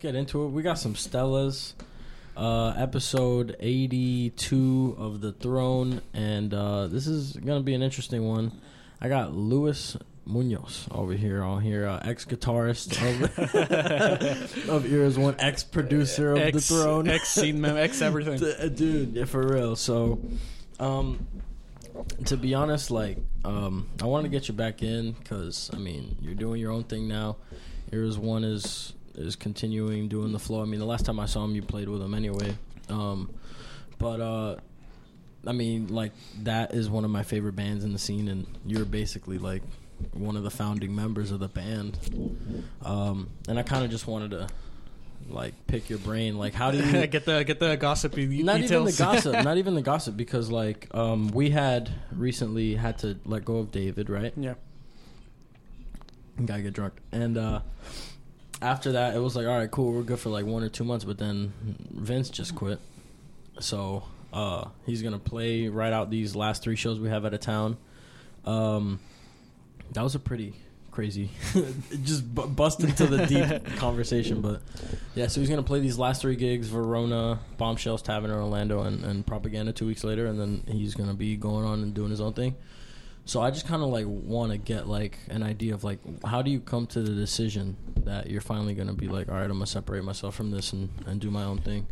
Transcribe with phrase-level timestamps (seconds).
[0.00, 0.48] get into it.
[0.48, 1.74] We got some Stellas.
[2.36, 6.00] Uh, episode 82 of The Throne.
[6.14, 8.52] And uh, this is going to be an interesting one.
[9.00, 12.92] I got Luis Munoz over here on here, uh, ex guitarist
[14.64, 17.08] of, of Ears One, ex producer of Ex, The Throne.
[17.08, 18.42] ex scene mem, X everything.
[18.42, 20.20] Uh, dude yeah, for real so
[20.78, 21.26] um
[22.26, 26.16] to be honest like um i want to get you back in because i mean
[26.20, 27.36] you're doing your own thing now
[27.92, 28.92] Ears one is
[29.26, 31.88] is continuing doing the flow i mean the last time i saw him you played
[31.88, 32.56] with him anyway.
[32.88, 33.30] Um
[33.98, 34.56] but uh
[35.46, 36.12] i mean like
[36.42, 39.62] that is one of my favorite bands in the scene and you're basically like
[40.12, 41.98] one of the founding members of the band.
[42.84, 44.48] Um and i kind of just wanted to
[45.28, 46.38] like pick your brain.
[46.38, 48.70] Like how do you get the get the gossipy not details.
[48.72, 53.18] even the gossip not even the gossip because like um we had recently had to
[53.24, 54.32] let go of david right?
[54.36, 54.54] Yeah.
[56.44, 56.94] gotta get drunk.
[57.12, 57.60] And uh
[58.62, 60.84] after that it was like all right cool we're good for like one or two
[60.84, 61.52] months but then
[61.92, 62.78] vince just quit.
[63.60, 67.40] So uh he's gonna play right out these last three shows we have out of
[67.40, 67.76] town.
[68.44, 69.00] Um
[69.92, 70.54] that was a pretty
[70.90, 71.30] crazy
[72.02, 74.60] just bu- bust into the deep conversation but
[75.14, 79.04] yeah so he's gonna play these last three gigs verona bombshells tavern in orlando and,
[79.04, 82.20] and propaganda two weeks later and then he's gonna be going on and doing his
[82.20, 82.56] own thing
[83.24, 86.42] so I just kind of like want to get like an idea of like how
[86.42, 89.52] do you come to the decision that you're finally gonna be like, all right, I'm
[89.52, 91.86] gonna separate myself from this and, and do my own thing.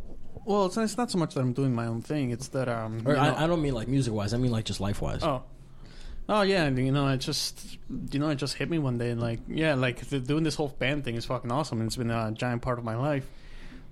[0.47, 2.31] Well, it's, it's not so much that I'm doing my own thing.
[2.31, 3.03] It's that um.
[3.05, 4.33] Or I, I don't mean like music wise.
[4.33, 5.23] I mean like just life wise.
[5.23, 5.43] Oh.
[6.31, 7.79] Oh yeah, and, you know, it just
[8.11, 10.69] you know, it just hit me one day, and like, yeah, like doing this whole
[10.69, 11.81] band thing is fucking awesome.
[11.81, 13.27] and It's been a giant part of my life.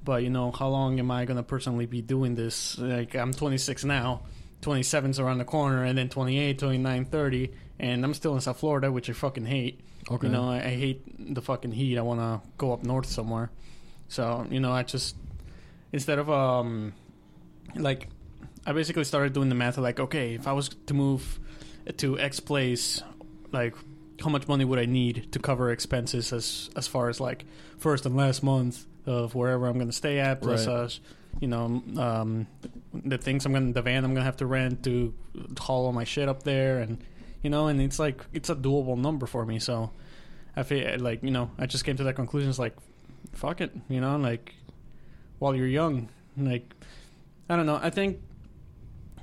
[0.05, 2.78] But you know, how long am I gonna personally be doing this?
[2.78, 4.23] Like, I'm 26 now,
[4.62, 8.91] 27's around the corner, and then 28, 29, 30, and I'm still in South Florida,
[8.91, 9.81] which I fucking hate.
[10.11, 10.27] Okay.
[10.27, 11.99] You know, I, I hate the fucking heat.
[11.99, 13.50] I want to go up north somewhere.
[14.09, 15.16] So you know, I just
[15.93, 16.93] instead of um,
[17.75, 18.09] like,
[18.65, 21.41] I basically started doing the math of like, okay, if I was to move
[21.97, 23.03] to X place,
[23.53, 23.75] like,
[24.21, 27.45] how much money would I need to cover expenses as as far as like
[27.78, 31.00] first and last month of wherever I'm going to stay at, plus Right.
[31.41, 32.47] You know, um,
[32.94, 35.12] the things I'm to the van I'm to have to rent to
[35.58, 36.98] haul all my shit up there, and
[37.42, 39.58] you know, and it's like it's a doable number for me.
[39.58, 39.91] So
[40.56, 42.48] I feel like you know, I just came to that conclusion.
[42.48, 42.76] It's like,
[43.32, 44.54] fuck it, you know, like
[45.38, 46.72] while you're young, like
[47.48, 47.78] I don't know.
[47.82, 48.20] I think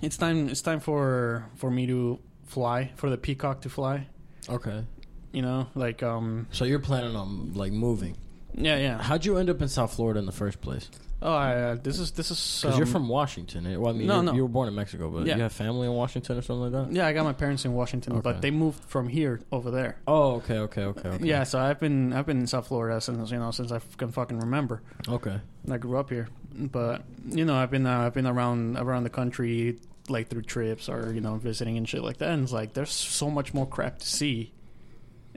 [0.02, 0.50] it's time.
[0.50, 4.08] It's time for for me to fly for the peacock to fly.
[4.48, 4.84] Okay.
[5.32, 8.16] You know, like um, So you're planning on like moving.
[8.54, 9.02] yeah, yeah.
[9.02, 10.90] How'd you end up in South Florida in the first place?
[11.26, 13.64] Oh, I, uh, this is this is Because um, you're from Washington.
[13.80, 14.34] Well, I mean, No, no.
[14.34, 15.38] you were born in Mexico, but Yeah.
[15.38, 16.94] you have family in Washington or something like that.
[16.94, 18.22] Yeah, I got my parents in Washington, Okay.
[18.22, 19.96] but they moved from here over there.
[20.06, 21.26] Oh, okay, okay, okay, okay.
[21.26, 24.12] Yeah, so I've been I've been in South Florida since you know since I can
[24.12, 24.82] fucking remember.
[25.08, 25.40] Okay.
[25.72, 29.10] I grew up here, but you know I've been uh, I've been around around the
[29.10, 29.80] country
[30.10, 32.32] like through trips or you know visiting and shit like that.
[32.32, 34.52] And it's like there's so much more crap to see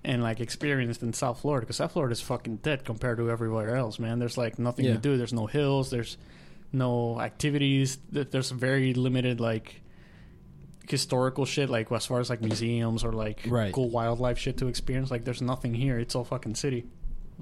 [0.07, 3.77] and like experienced in South Florida because South Florida is fucking dead compared to everywhere
[3.77, 3.99] else.
[3.99, 4.93] Man, there's like nothing Yeah.
[4.95, 5.17] to do.
[5.19, 5.91] There's no hills.
[5.91, 6.17] There's
[6.73, 7.99] no activities.
[8.11, 9.83] There's very limited like
[10.89, 13.73] historical shit like as far as like museums or like Right.
[13.73, 16.85] cool wildlife shit to experience like there's nothing here it's all fucking city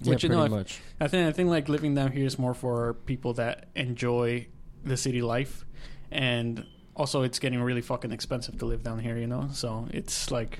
[0.00, 0.80] Yeah, Which, you pretty know, much.
[0.98, 4.46] I think I think like living down here is more for people that enjoy
[4.82, 5.64] the city life,
[6.10, 6.64] and
[6.96, 9.16] also it's getting really fucking expensive to live down here.
[9.16, 10.58] You know, so it's like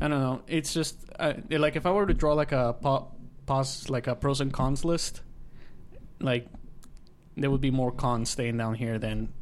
[0.00, 0.42] I don't know.
[0.46, 3.08] It's just uh, like if I were to draw like a po-
[3.46, 5.22] pos like a pros and cons list,
[6.20, 6.46] like
[7.36, 9.32] there would be more cons staying down here than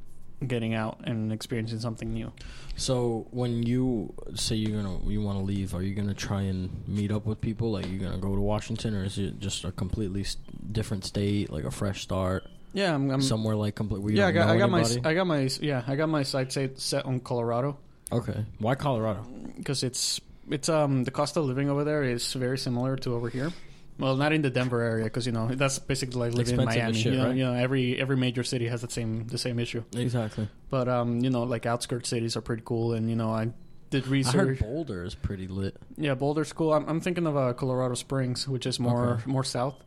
[0.47, 2.32] getting out and experiencing something new.
[2.76, 6.70] So when you say you're gonna you want to leave, are you gonna try and
[6.86, 7.72] meet up with people?
[7.72, 10.24] Like you're gonna go to Washington, or is it just a completely
[10.72, 13.10] different state, like a fresh start, Yeah, I'm.
[13.10, 14.03] I'm somewhere like complete?
[14.03, 14.84] Where you yeah, I got, I got my.
[15.04, 17.78] I got my, yeah, I got my sights set, set on Colorado.
[18.12, 19.24] okay, why Colorado?
[19.56, 23.28] because it's it's um the cost of living over there is very similar to over
[23.28, 23.53] here.
[23.98, 26.83] Well, not in the Denver area because you know that's basically like living in Expensive
[26.83, 26.98] as Miami.
[27.03, 27.36] shit, you, know, right?
[27.36, 29.83] you know, every every major city has the same the same issue.
[29.97, 30.48] Exactly.
[30.71, 33.50] But um, you know, like outskirts cities are pretty cool, and you know, I
[33.91, 34.34] did research.
[34.34, 34.59] I heard.
[34.60, 35.74] Boulder is pretty lit.
[35.97, 36.72] Yeah, Boulder's cool.
[36.74, 39.22] I'm, I'm thinking of uh, Colorado Springs, which is more Okay.
[39.30, 39.83] more south,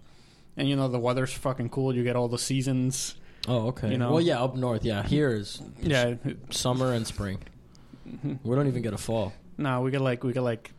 [0.58, 1.96] and you know the weather's fucking cool.
[1.96, 3.16] You get all the seasons.
[3.48, 3.92] Oh, okay.
[3.92, 4.12] You know?
[4.12, 4.84] well, yeah, up north.
[4.84, 6.16] Yeah, here is Yeah,
[6.52, 7.40] summer and spring.
[8.44, 9.34] We don't even get a fall.
[9.62, 10.72] No, we get like we get like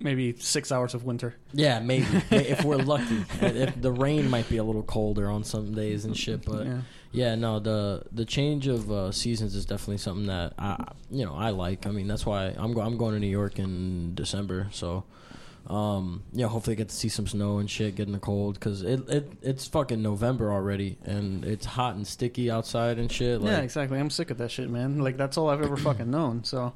[0.00, 1.34] maybe six hours of winter.
[1.52, 3.24] Yeah, maybe if we're lucky.
[3.40, 6.80] If the rain might be a little colder on some days and shit, but yeah.
[7.12, 11.34] Yeah, no, the the change of uh, seasons is definitely something that I you know
[11.34, 11.86] I like.
[11.86, 14.66] I mean, that's why I'm go- I'm going to New York in December.
[14.72, 15.04] So,
[15.68, 18.82] Um, yeah, hopefully get to see some snow and shit, get in the cold because
[18.82, 23.40] it, it it's fucking November already and it's hot and sticky outside and shit.
[23.40, 23.98] Like, yeah, exactly.
[24.00, 24.98] I'm sick of that shit, man.
[24.98, 26.42] Like that's all I've ever fucking known.
[26.42, 26.72] So,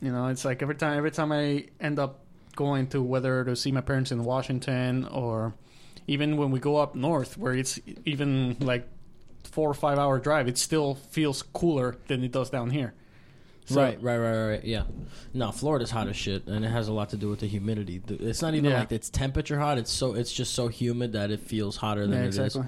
[0.00, 2.20] you know, it's like every time every time I end up
[2.54, 5.54] going to whether to see my parents in Washington or
[6.06, 8.88] even when we go up north where it's even like
[9.44, 12.94] four or five hour drive, it still feels cooler than it does down here.
[13.66, 14.64] So- right, right, right, right.
[14.64, 14.84] Yeah.
[15.34, 18.00] No, Florida's hot as shit, and it has a lot to do with the humidity.
[18.08, 18.78] It's not even Yeah.
[18.80, 19.76] like it's temperature hot.
[19.76, 22.60] It's so it's just so humid that it feels hotter than Yeah, exactly.
[22.62, 22.66] is.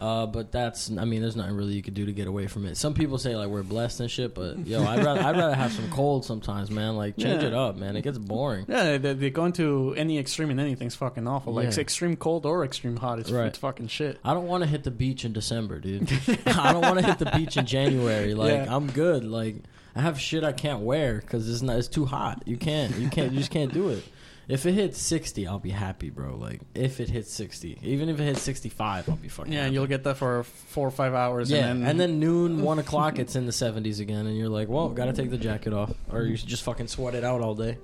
[0.00, 2.64] Uh, but that's I mean, there's nothing really you could do to get away from
[2.64, 2.76] it.
[2.78, 5.72] Some people say like we're blessed and shit, but yo, I'd rather I'd rather have
[5.72, 6.96] some cold sometimes, man.
[6.96, 7.48] Like change Yeah.
[7.48, 7.96] it up, man.
[7.96, 8.64] It gets boring.
[8.68, 11.52] Yeah, they, they go into any extreme and anything's fucking awful.
[11.52, 11.80] Like Yeah.
[11.80, 13.46] extreme cold or extreme hot, it's, Right.
[13.48, 14.18] it's fucking shit.
[14.24, 16.10] I don't want to hit the beach in December, dude.
[16.46, 18.32] I don't want to hit the beach in January.
[18.34, 18.74] Like Yeah.
[18.74, 19.24] I'm good.
[19.24, 19.56] Like
[19.94, 21.76] I have shit I can't wear because it's not.
[21.76, 22.42] It's too hot.
[22.46, 22.96] You can't.
[22.96, 23.32] You can't.
[23.32, 24.04] You just can't do it.
[24.50, 26.36] If it hits 60, I'll be happy, bro.
[26.36, 29.52] Like if it hits 60, even if it hits 65, I'll be fucking.
[29.52, 29.74] Yeah, and happy.
[29.74, 31.50] you'll get that for four or five hours.
[31.50, 34.48] Yeah, and then, and then noon, one o'clock, it's in the 70s again, and you're
[34.48, 37.54] like, well, gotta take the jacket off, or you just fucking sweat it out all
[37.54, 37.78] day.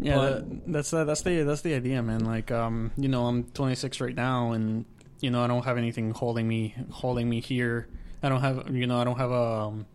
[0.00, 2.24] Yeah, that, that's the, that's the that's the idea, man.
[2.24, 4.86] Like, um, you know, I'm 26 right now, and
[5.20, 7.86] you know, I don't have anything holding me holding me here.
[8.22, 9.86] I don't have, you know, I don't have a um,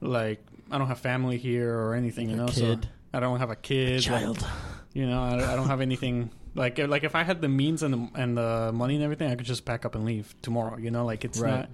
[0.00, 2.30] like, I don't have family here or anything.
[2.30, 2.54] You know, kid.
[2.84, 4.00] so I don't have a kid.
[4.00, 4.46] Child.
[4.92, 6.30] You know, I, I don't have anything.
[6.54, 9.36] Like, like if I had the means and the and the money and everything, I
[9.36, 10.76] could just pack up and leave tomorrow.
[10.76, 11.50] You know, like it's Right.
[11.50, 11.68] not.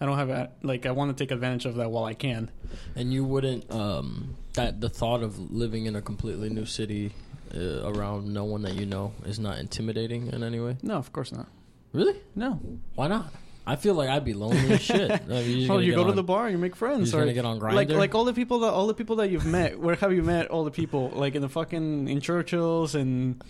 [0.00, 2.50] I don't have a, like I want to take advantage of that while I can.
[2.96, 7.12] And you wouldn't um that the thought of living in a completely new city
[7.54, 10.76] uh, around no one that you know is not intimidating in any way.
[10.82, 11.46] No, of course not.
[11.92, 12.16] Really?
[12.34, 12.60] No.
[12.96, 13.32] Why not?
[13.66, 15.10] I feel like I'd be lonely as shit.
[15.26, 17.12] Like, you're just Oh, you go to the bar, and you make friends.
[17.12, 19.30] You're or- gonna get on like like all the people that all the people that
[19.30, 19.78] you've met.
[19.78, 21.10] Where have you met all the people?
[21.14, 23.42] Like in the fucking in Churchill's and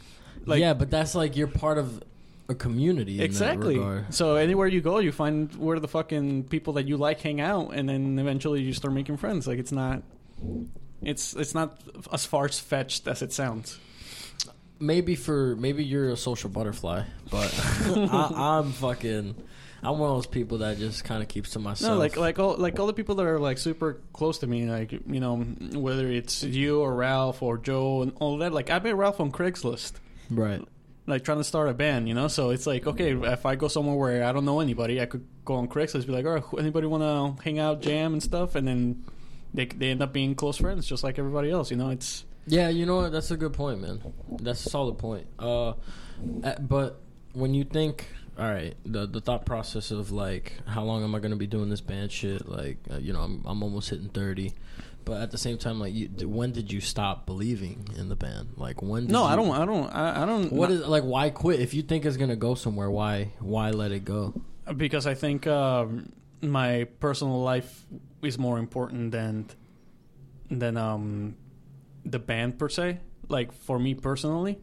[0.46, 2.02] like yeah, but that's like you're part of
[2.48, 3.18] a community.
[3.18, 3.82] In exactly.
[4.10, 7.74] So anywhere you go, you find where the fucking people that you like hang out,
[7.74, 9.46] and then eventually you start making friends.
[9.46, 10.02] Like it's not.
[11.02, 11.80] It's it's not
[12.12, 13.78] as far fetched as it sounds.
[14.80, 17.52] Maybe for maybe you're a social butterfly, but
[17.86, 19.34] I, I'm fucking.
[19.84, 21.92] I'm one of those people that just kind of keeps to myself.
[21.92, 24.66] No, like like all like all the people that are like super close to me,
[24.66, 28.52] like you know, whether it's you or Ralph or Joe and all that.
[28.52, 29.92] Like I met Ralph on Craigslist.
[30.30, 30.62] right.
[31.06, 32.28] like trying to start a band, you know.
[32.28, 35.26] So it's like, okay, if I go somewhere where I don't know anybody, I could
[35.44, 38.54] go on Craigslist, be like, all right, anybody want to hang out, jam, and stuff,
[38.54, 39.04] and then
[39.52, 41.90] they they end up being close friends, just like everybody else, you know.
[41.90, 43.12] It's Yeah, you know what?
[43.12, 44.00] That's a good point, man.
[44.40, 45.26] That's a solid point.
[45.38, 45.70] Uh,
[46.42, 47.00] uh, but
[47.32, 48.06] when you think,
[48.38, 51.70] all right, the the thought process of like, how long am I gonna be doing
[51.70, 52.48] this band shit?
[52.48, 54.52] Like, uh, you know, I'm I'm almost hitting thirty,
[55.04, 58.54] but at the same time, like, you, when did you stop believing in the band?
[58.56, 59.02] Like, when?
[59.02, 60.52] Did no, you, I don't, I don't, I, I don't.
[60.52, 61.04] What is like?
[61.04, 61.60] Why quit?
[61.60, 64.34] If you think it's gonna go somewhere, why why let it go?
[64.76, 67.84] because I think um, my personal life
[68.22, 69.46] is more important than
[70.50, 71.36] than um
[72.04, 73.00] the band per se.
[73.28, 74.58] Like for me personally,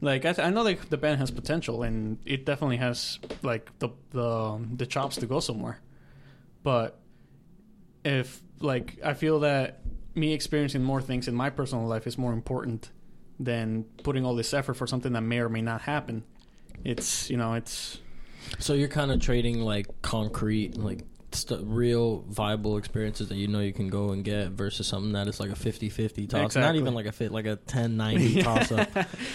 [0.00, 3.70] like I, th- I know like the band has potential and it definitely has like
[3.78, 5.80] the the the chops to go somewhere,
[6.62, 6.98] but
[8.04, 9.80] if like I feel that
[10.14, 12.90] me experiencing more things in my personal life is more important
[13.38, 16.24] than putting all this effort for something that may or may not happen.
[16.84, 18.00] It's you know it's
[18.58, 21.00] So you're kind of trading like concrete, like
[21.36, 25.28] st- real viable experiences that you know you can go and get versus something that
[25.28, 26.56] is like a 50-50 toss.
[26.56, 28.88] Not even like a fit, like a 10-90 toss up.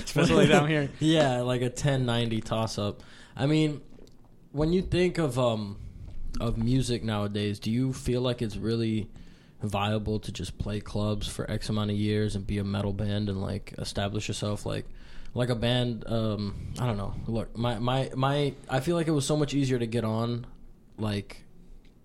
[0.03, 0.89] especially down here.
[0.99, 3.01] Yeah, like a 10-90 toss up.
[3.35, 3.81] I mean,
[4.51, 5.77] when you think of um
[6.39, 9.09] of music nowadays, do you feel like it's really
[9.61, 13.29] viable to just play clubs for X amount of years and be a metal band
[13.29, 14.85] and like establish yourself like
[15.33, 17.13] like a band um I don't know.
[17.27, 20.45] Look, my my my I feel like it was so much easier to get on
[20.97, 21.43] like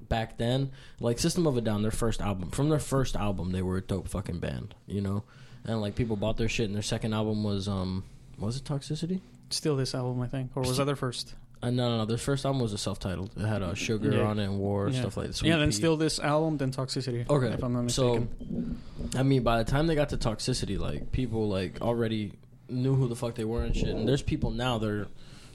[0.09, 0.71] back then.
[1.01, 2.51] Like System of a Down their first album.
[2.51, 5.25] From their first album they were a dope fucking band, you know?
[5.65, 8.05] And like people bought their shit and their second album was um
[8.39, 9.21] was it Toxicity?
[9.51, 11.35] Steal This Album, I think, or was that their first?
[11.63, 12.05] Uh, no, no, no.
[12.05, 13.31] Their first album was a self-titled.
[13.37, 14.25] It had uh, Sugar Yeah.
[14.25, 15.01] on it and War Yeah.
[15.01, 15.43] stuff like that.
[15.43, 17.29] yeah, then Steal This Album, then Toxicity.
[17.31, 18.79] Okay, if I'm not mistaken.
[19.13, 19.19] so.
[19.19, 22.33] I mean, by the time they got to Toxicity, like people like already
[22.69, 23.89] knew who the fuck they were and shit.
[23.89, 25.07] And there's people now that are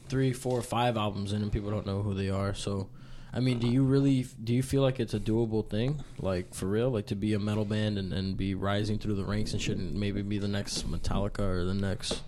[0.10, 2.54] three, four, five albums in, and people don't know who they are.
[2.56, 2.88] So,
[3.34, 6.66] I mean, do you really do you feel like it's a doable thing, like for
[6.66, 9.62] real, like to be a metal band and, and be rising through the ranks and
[9.62, 12.22] shit, and maybe be the next Metallica or the next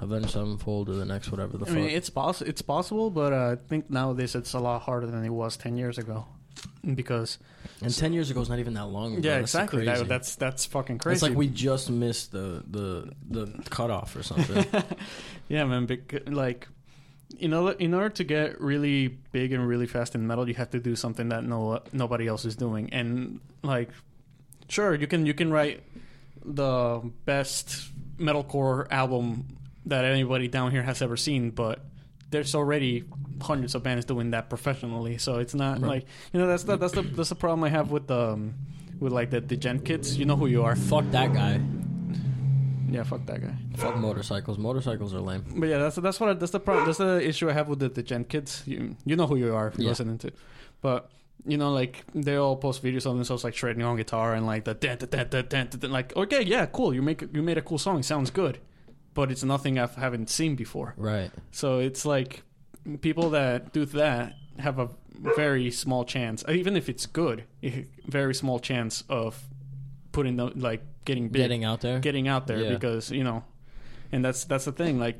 [0.00, 1.76] Avenged Sevenfold or the next whatever the I fuck.
[1.76, 5.24] mean, it's poss- it's possible, but uh, I think nowadays it's a lot harder than
[5.24, 6.26] it was ten years ago.
[6.94, 7.38] because
[7.82, 9.14] And ten years ago is not even that long.
[9.16, 9.28] ago.
[9.28, 9.84] yeah, That's exactly.
[9.86, 11.14] That, that's that's fucking crazy.
[11.14, 14.64] It's like we just missed the the the cutoff or something.
[15.48, 15.86] yeah, man.
[15.86, 16.68] Bec- like,
[17.38, 20.70] you know, in order to get really big and really fast in metal, you have
[20.70, 22.92] to do something that no nobody else is doing.
[22.92, 23.88] And like,
[24.68, 25.82] sure, you can you can write
[26.44, 29.46] the best metalcore album
[29.86, 31.80] that anybody down here has ever seen, but
[32.30, 33.04] there's already
[33.40, 35.18] hundreds of bands doing that professionally.
[35.18, 35.88] So it's not Right.
[35.88, 38.54] like you know that's the, that's the that's the problem I have with the um,
[38.98, 40.16] with like the the Gen kids.
[40.18, 40.76] You know who you are.
[40.76, 41.60] Fuck that guy.
[42.92, 43.54] Yeah, fuck that guy.
[43.76, 44.58] Fuck motorcycles.
[44.58, 45.44] Motorcycles are lame.
[45.56, 46.86] But yeah, that's that's what I, that's the problem.
[46.86, 48.62] That's the issue I have with the, the Gen kids.
[48.66, 49.88] You you know who you are Yeah.
[49.88, 50.32] listening to,
[50.82, 51.10] but
[51.46, 54.64] you know like they all post videos of themselves like shredding on guitar and like
[54.64, 57.56] the dun, dun, dun, dun, dun, dun, like okay yeah cool you make you made
[57.56, 58.58] a cool song it sounds good,
[59.14, 60.94] but it's nothing I haven't seen before.
[60.98, 61.30] Right.
[61.50, 62.42] So it's like
[63.00, 64.88] people that do that have a
[65.36, 67.44] very small chance, even if it's good,
[68.06, 69.42] very small chance of
[70.12, 71.98] putting the like getting big Getting out there.
[72.00, 72.70] getting out there Yeah.
[72.74, 73.44] because you know
[74.12, 75.16] and that's that's the thing like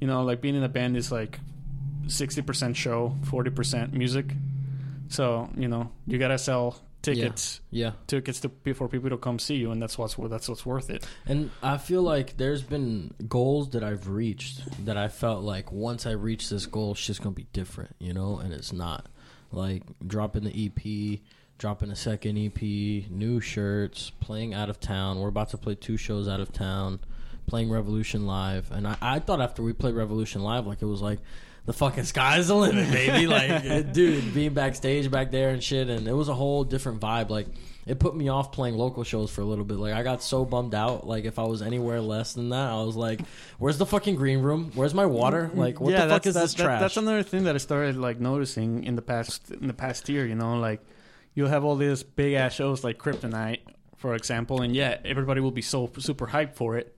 [0.00, 1.38] you know like being in a band is like
[2.06, 4.34] 60% show 40% music
[5.08, 7.92] so you know you gotta sell tickets yeah.
[8.06, 11.06] tickets to for people to come see you and that's what's that's what's worth it
[11.26, 16.06] And I feel like there's been goals that I've reached that I felt like once
[16.06, 19.06] I reach this goal, it's just gonna be different, you know, and it's not.
[19.50, 21.20] Like dropping the EP,
[21.62, 25.20] dropping a second EP, new shirts, playing out of town.
[25.20, 26.98] We're about to play two shows out of town,
[27.46, 28.72] playing Revolution Live.
[28.72, 31.20] And I, I thought after we played Revolution Live, like it was like
[31.64, 33.28] the fucking sky's the limit, baby.
[33.28, 37.30] like, dude, being backstage back there and shit, and it was a whole different vibe.
[37.30, 37.46] Like,
[37.86, 39.76] it put me off playing local shows for a little bit.
[39.76, 41.06] Like, I got so bummed out.
[41.06, 43.20] Like, if I was anywhere less than that, I was like,
[43.60, 44.72] "Where's the fucking green room?
[44.74, 45.48] Where's my water?
[45.54, 48.18] Like, what the fuck is this that- trash?" that's another thing that I started like
[48.18, 50.80] noticing in the past in the past year you know like
[51.34, 53.60] you'll have all these big ass shows like Kryptonite
[53.96, 56.96] for example and yet everybody will be so super hyped for it.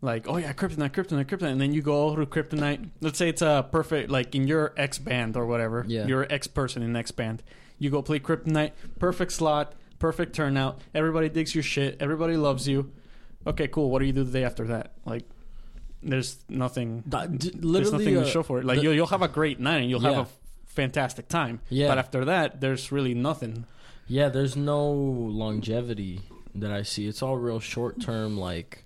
[0.00, 2.90] Like oh yeah Kryptonite Kryptonite Kryptonite and then you go to Kryptonite.
[3.00, 6.06] Let's say it's a perfect like in your X band or whatever Yeah.
[6.06, 7.42] your X person in X band.
[7.78, 10.80] You go play Kryptonite perfect slot perfect turnout.
[10.94, 11.96] Everybody digs your shit.
[12.00, 12.92] Everybody loves you.
[13.46, 13.90] Okay cool.
[13.90, 14.92] What do you do the day after that?
[15.04, 15.24] Like
[16.02, 18.64] there's nothing That- d- there's nothing uh, to show for it.
[18.64, 20.18] Like the- you'll, you'll have a great night and you'll have Yeah.
[20.18, 20.36] a f-
[20.74, 21.60] fantastic time.
[21.68, 21.88] Yeah.
[21.88, 23.66] But after that, there's really nothing.
[24.06, 26.20] Yeah, there's no longevity
[26.54, 27.06] that I see.
[27.06, 28.84] It's all real short term, like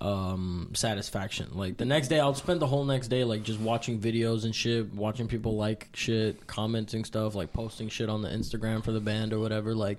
[0.00, 1.48] um satisfaction.
[1.52, 4.54] Like the next day, I'll spend the whole next day like just watching videos and
[4.54, 9.00] shit, watching people like shit, commenting stuff, like posting shit on the Instagram for the
[9.00, 9.74] band or whatever.
[9.74, 9.98] Like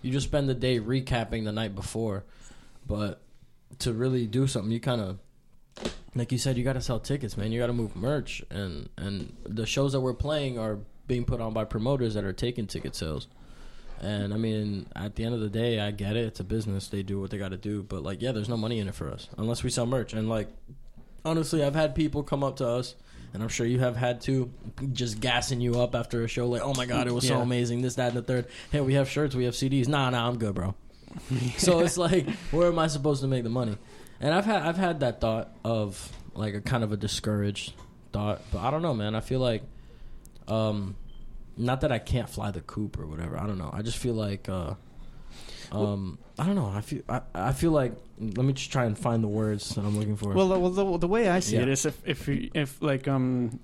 [0.00, 2.24] you just spend the day recapping the night before.
[2.86, 3.20] But
[3.80, 5.18] to really do something, you kind of
[6.14, 7.52] like you said, you got to sell tickets, man.
[7.52, 11.40] You got to move merch, and and the shows that we're playing are being put
[11.40, 13.28] on by promoters that are taking ticket sales.
[14.00, 16.26] And I mean, at the end of the day, I get it.
[16.26, 17.82] It's a business; they do what they got to do.
[17.82, 20.12] But like, yeah, there's no money in it for us unless we sell merch.
[20.12, 20.48] And like,
[21.24, 22.94] honestly, I've had people come up to us,
[23.32, 24.52] and I'm sure you have had to,
[24.92, 27.80] just gassing you up after a show, like, "Oh my god, it was so amazing!"
[27.80, 28.48] This, that, and the third.
[28.70, 29.88] Hey, we have shirts, we have CDs.
[29.88, 30.74] Nah, nah, I'm good, bro.
[31.56, 33.78] so it's like, where am I supposed to make the money?
[34.22, 37.74] And I've had I've had that thought of like a kind of a discouraged
[38.12, 39.14] thought, but I don't know, man.
[39.14, 39.62] I feel like,
[40.48, 40.96] um,
[41.56, 43.36] not that I can't fly the coop or whatever.
[43.38, 43.70] I don't know.
[43.72, 44.74] I just feel like, uh,
[45.72, 46.66] um, I don't know.
[46.66, 47.92] I feel I, I feel like.
[48.18, 50.32] Let me just try and find the words that I'm looking for.
[50.32, 51.62] Well, the, well, the, the way I see Yeah.
[51.62, 53.58] it is if if if like um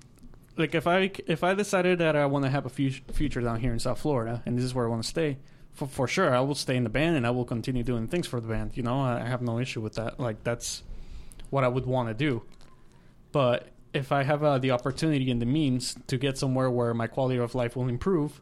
[0.57, 3.71] like if I if I decided that I want to have a future down here
[3.71, 5.37] in South Florida and this is where I want to stay.
[5.73, 8.27] For, for sure, I will stay in the band and I will continue doing things
[8.27, 8.71] for the band.
[8.75, 10.19] You know, I have no issue with that.
[10.19, 10.83] Like that's
[11.49, 12.43] what I would want to do.
[13.31, 17.07] But if I have uh, the opportunity and the means to get somewhere where my
[17.07, 18.41] quality of life will improve,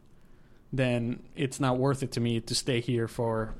[0.72, 3.54] then it's not worth it to me to stay here for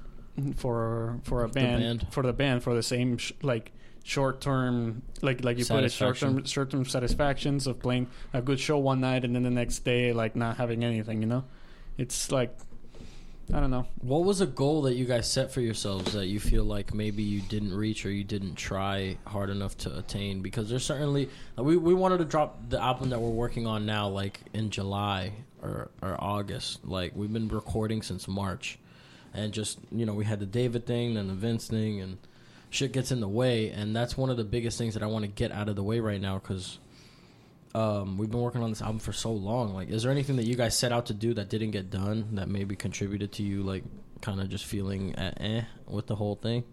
[0.56, 2.06] for for a The band, band.
[2.10, 3.72] for the band for the same sh- like
[4.04, 8.40] short term like like you put it short term short term satisfactions of playing a
[8.40, 11.20] good show one night and then the next day like not having anything.
[11.22, 11.44] You know,
[11.96, 12.56] it's like
[13.52, 13.86] I don't know.
[14.02, 17.22] What was a goal that you guys set for yourselves that you feel like maybe
[17.22, 20.42] you didn't reach or you didn't try hard enough to attain?
[20.42, 24.08] Because there's certainly we we wanted to drop the album that we're working on now
[24.08, 26.86] like in July or or August.
[26.86, 28.78] Like we've been recording since March,
[29.32, 32.18] and just you know we had the David thing, and the Vince thing, and
[32.68, 33.70] shit gets in the way.
[33.70, 35.82] And that's one of the biggest things that I want to get out of the
[35.82, 36.78] way right now because
[37.78, 39.74] um, we've been working on this album for so long.
[39.74, 42.34] Like, is there anything that you guys set out to do that didn't get done
[42.34, 43.84] that maybe contributed to you, like,
[44.20, 46.64] kind of just feeling eh, eh with the whole thing?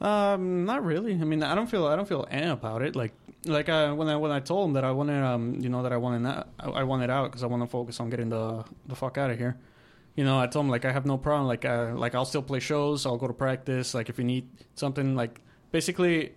[0.00, 1.14] Um, not really.
[1.14, 2.94] I mean, I don't feel I don't feel eh about it.
[2.94, 3.14] Like
[3.46, 5.92] like uh, when I when I told him that I wanted um you know that
[5.92, 8.64] I wanted that I, I wanted out because I want to focus on getting the
[8.86, 9.56] the fuck out of here.
[10.14, 11.46] You know, I told him like I have no problem.
[11.46, 13.04] Like, uh, like I'll still play shows.
[13.06, 13.94] I'll go to practice.
[13.94, 15.40] Like if you need something, like
[15.72, 16.32] basically,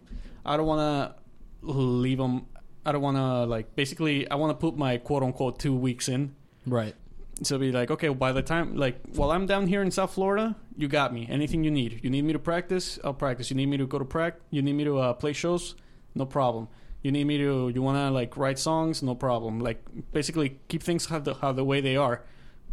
[0.45, 1.15] I don't want to
[1.61, 2.45] leave them.
[2.89, 4.29] I don't want to like basically.
[4.31, 6.33] I want to put my quote unquote two weeks in.
[6.65, 6.95] Right.
[7.43, 10.55] So be like, okay, by the time like while I'm down here in South Florida,
[10.75, 11.27] you got me.
[11.29, 11.99] Anything you need.
[12.03, 13.51] You need me to practice, I'll practice.
[13.51, 14.41] You need me to go to practice.
[14.49, 15.75] You need me to uh, play shows,
[16.15, 16.67] no problem.
[17.03, 19.59] You need me to you want to like write songs, no problem.
[19.59, 22.23] Like basically keep things how the how the way they are,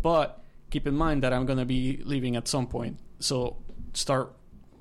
[0.01, 2.99] but keep in mind that I'm gonna be leaving at some point.
[3.21, 3.59] So
[3.93, 4.33] start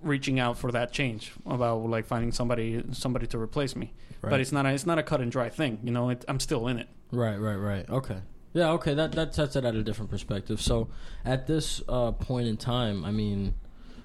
[0.05, 3.93] reaching out for that change about like finding somebody somebody to replace me.
[4.21, 4.29] Right.
[4.29, 5.79] But it's not a, it's not a cut and dry thing.
[5.83, 6.87] You know, it, I'm still in it.
[7.11, 7.89] Right, right, right.
[7.89, 8.19] Okay.
[8.53, 8.93] Yeah, okay.
[8.93, 10.61] That that sets it at a different perspective.
[10.61, 10.87] So,
[11.25, 13.55] at this uh, point in time, I mean,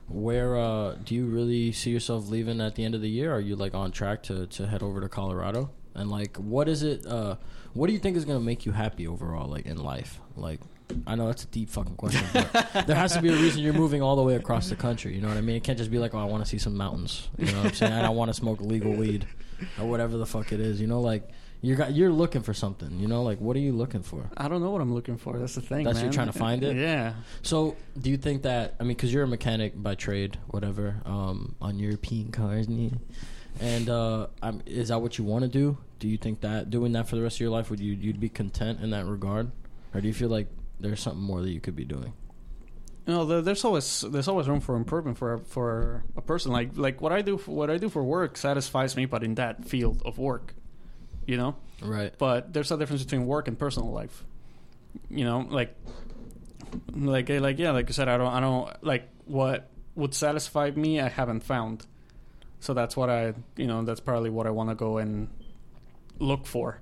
[0.09, 3.33] where uh, do you really see yourself leaving at the end of the year?
[3.33, 5.71] Are you like on track to to head over to Colorado?
[5.95, 7.07] And like, what is it?
[7.07, 7.37] Uh,
[7.75, 10.21] what do you think is gonna make you happy overall, like in life?
[10.37, 10.61] Like,
[11.07, 13.73] I know that's a deep fucking question, but there has to be a reason you're
[13.73, 15.15] moving all the way across the country.
[15.15, 15.57] You know what I mean?
[15.57, 17.29] It can't just be like, oh, I want to see some mountains.
[17.39, 17.93] You know what I'm saying?
[17.93, 19.27] and I want to smoke legal weed
[19.79, 20.81] or whatever the fuck it is.
[20.81, 21.29] You know, like
[21.63, 22.99] you're got, you're looking for something.
[22.99, 24.31] You know, like what are you looking for?
[24.37, 25.39] I don't know what I'm looking for.
[25.39, 25.85] That's the thing.
[25.85, 26.05] That's man.
[26.05, 26.77] you're trying to find it?
[26.77, 27.15] Yeah.
[27.43, 31.55] So, do you think that I mean, because you're a mechanic by trade, whatever, um,
[31.61, 32.67] on European cars,
[33.61, 35.77] and uh, I'm, is that what you want to do?
[35.99, 38.21] Do you think that doing that for the rest of your life would you you'd
[38.21, 39.51] be content in that regard,
[39.95, 40.47] or do you feel like
[40.81, 42.13] there's something more that you could be doing?
[43.07, 46.53] You know, there's always there's always room for improvement for for a person.
[46.53, 49.35] Like like what I do for, what I do for work satisfies me, but in
[49.37, 50.55] that field of work,
[51.27, 51.57] you know.
[51.83, 52.13] Right.
[52.19, 54.25] But there's a difference between work and personal life.
[55.09, 55.75] You know, like
[56.95, 60.71] like eh, like yeah, like you said, I don't I don't like what would satisfy
[60.71, 61.01] me.
[61.01, 61.87] I haven't found.
[62.61, 65.29] So that's what I you know that's probably what I want to go and
[66.19, 66.81] look for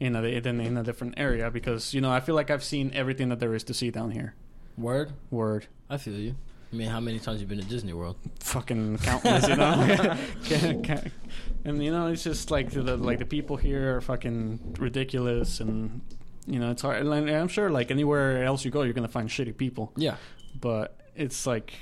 [0.00, 2.90] in a in, in a different area because you know I feel like I've seen
[2.94, 4.34] everything that there is to see down here.
[4.76, 5.12] Word.
[5.30, 5.66] Word.
[5.88, 6.34] I feel you.
[6.72, 8.16] I mean, how many times you been to Disney World?
[8.38, 10.16] fucking countless, you know.
[11.64, 16.00] And you know, it's just like the like the people here are fucking ridiculous, and
[16.46, 17.04] you know, it's hard.
[17.04, 20.16] And I'm sure, like anywhere else you go, you're gonna find shitty people, Yeah.
[20.58, 21.74] but it's like.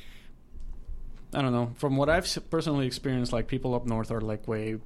[1.34, 1.72] I don't know.
[1.76, 4.78] From what I've personally experienced, like people up north are like way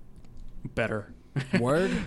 [0.75, 1.15] better.
[1.59, 1.91] Word.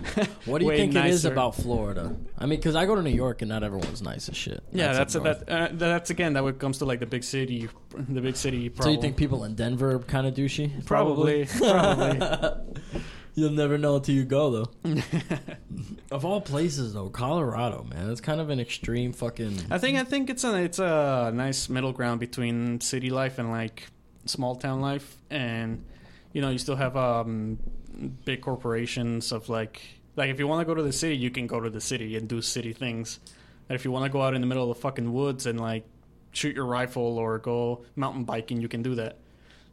[0.46, 1.32] What do you Way think it is nicer.
[1.32, 2.14] about Florida?
[2.38, 4.62] I mean, because I go to New York and not everyone's nice as shit.
[4.72, 5.44] Yeah, that's up north.
[5.46, 5.72] that.
[5.72, 8.70] Uh, that's again that would comes to like the big city, the big city.
[8.80, 10.84] So you think people in Denver are kind of douchey?
[10.86, 12.20] Probably, probably.
[13.34, 14.94] You'll never know until you go, though.
[16.10, 19.58] of all places, though, Colorado, man, it's kind of an extreme fucking.
[19.70, 23.50] I think I think it's a it's a nice middle ground between city life and
[23.50, 23.88] like
[24.24, 25.84] small town life, and
[26.32, 27.58] you know you still have um,
[28.24, 29.80] big corporations of like
[30.16, 32.16] like if you want to go to the city, you can go to the city
[32.16, 33.20] and do city things.
[33.68, 35.60] And if you want to go out in the middle of the fucking woods and
[35.60, 35.84] like
[36.32, 39.18] shoot your rifle or go mountain biking, you can do that.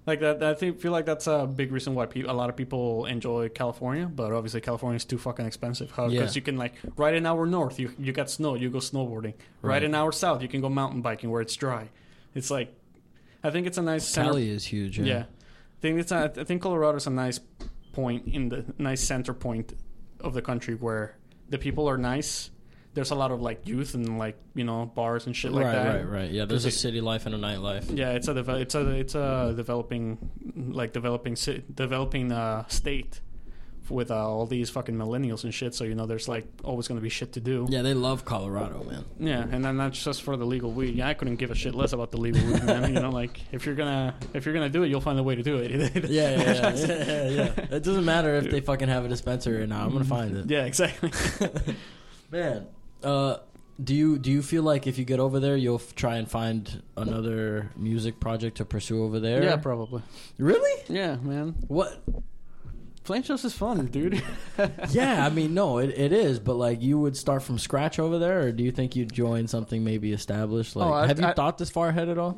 [0.06, 2.58] Like that, I think feel like that's a big reason why pe- a lot of
[2.58, 5.88] people enjoy California, but obviously California is too fucking expensive.
[5.90, 6.28] Because Yeah.
[6.34, 9.34] you can like right an hour north, you you got snow, you go snowboarding.
[9.62, 9.74] Right.
[9.76, 9.84] Right.
[9.84, 11.88] an hour south, you can go mountain biking where it's dry.
[12.36, 12.76] It's like,
[13.46, 14.38] I think it's a nice center.
[14.38, 15.00] Is huge.
[15.00, 15.06] Yeah.
[15.06, 15.20] yeah.
[15.22, 17.40] I think it's a, I think Colorado's a nice
[17.94, 19.74] point in the nice center point
[20.20, 21.16] of the country where
[21.50, 22.50] the people are nice.
[22.94, 25.72] There's a lot of like youth and like you know bars and shit like right,
[25.72, 25.88] that.
[25.88, 26.12] right, right.
[26.22, 26.32] right.
[26.32, 27.98] Yeah, there's a city life and a nightlife.
[27.98, 33.22] Yeah, it's a deve- it's a it's a developing like developing ci- developing uh, state
[33.90, 35.74] with uh, all these fucking millennials and shit.
[35.76, 37.68] So you know, there's like always going to be shit to do.
[37.70, 39.06] Yeah, they love Colorado, man.
[39.20, 40.96] Yeah, and then that's just for the legal weed.
[40.96, 42.94] Yeah, I couldn't give a shit less about the legal weed, man.
[42.94, 45.36] You know, like if you're gonna if you're gonna do it, you'll find a way
[45.36, 45.72] to do it.
[46.10, 47.76] Yeah, yeah, yeah, yeah, yeah.
[47.76, 49.86] It doesn't matter if they fucking have a dispensary or not.
[49.86, 50.50] I'm gonna find it.
[50.50, 51.12] yeah, exactly.
[52.32, 52.68] Man,
[53.04, 53.38] uh,
[53.84, 56.30] do you do you feel like if you get over there, you'll f- try and
[56.30, 59.44] find another music project to pursue over there?
[59.44, 60.02] yeah, probably.
[60.38, 60.84] really?
[60.90, 61.56] Yeah, man.
[61.68, 62.02] What?
[63.04, 64.22] Flame shows is fun, dude.
[64.92, 68.18] Yeah, I mean, no, it, it is, but like, you would start from scratch over
[68.20, 70.76] there, or do you think you'd join something maybe established?
[70.76, 72.38] Like, Oh, I- have you I- thought this far ahead at all?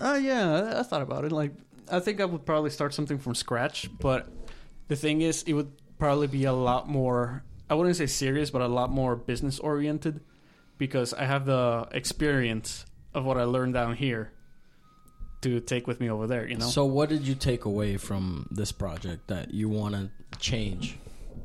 [0.00, 1.32] Uh, yeah, I, I thought about it.
[1.32, 1.52] Like,
[1.90, 4.28] I think I would probably start something from scratch, but
[4.88, 7.44] the thing is, it would probably be a lot more.
[7.68, 10.20] I wouldn't say serious, but a lot more business oriented,
[10.78, 14.30] because I have the experience of what I learned down here
[15.54, 16.46] to take with me over there.
[16.48, 16.66] You know.
[16.66, 20.98] So, what did you take away from this project that you want to change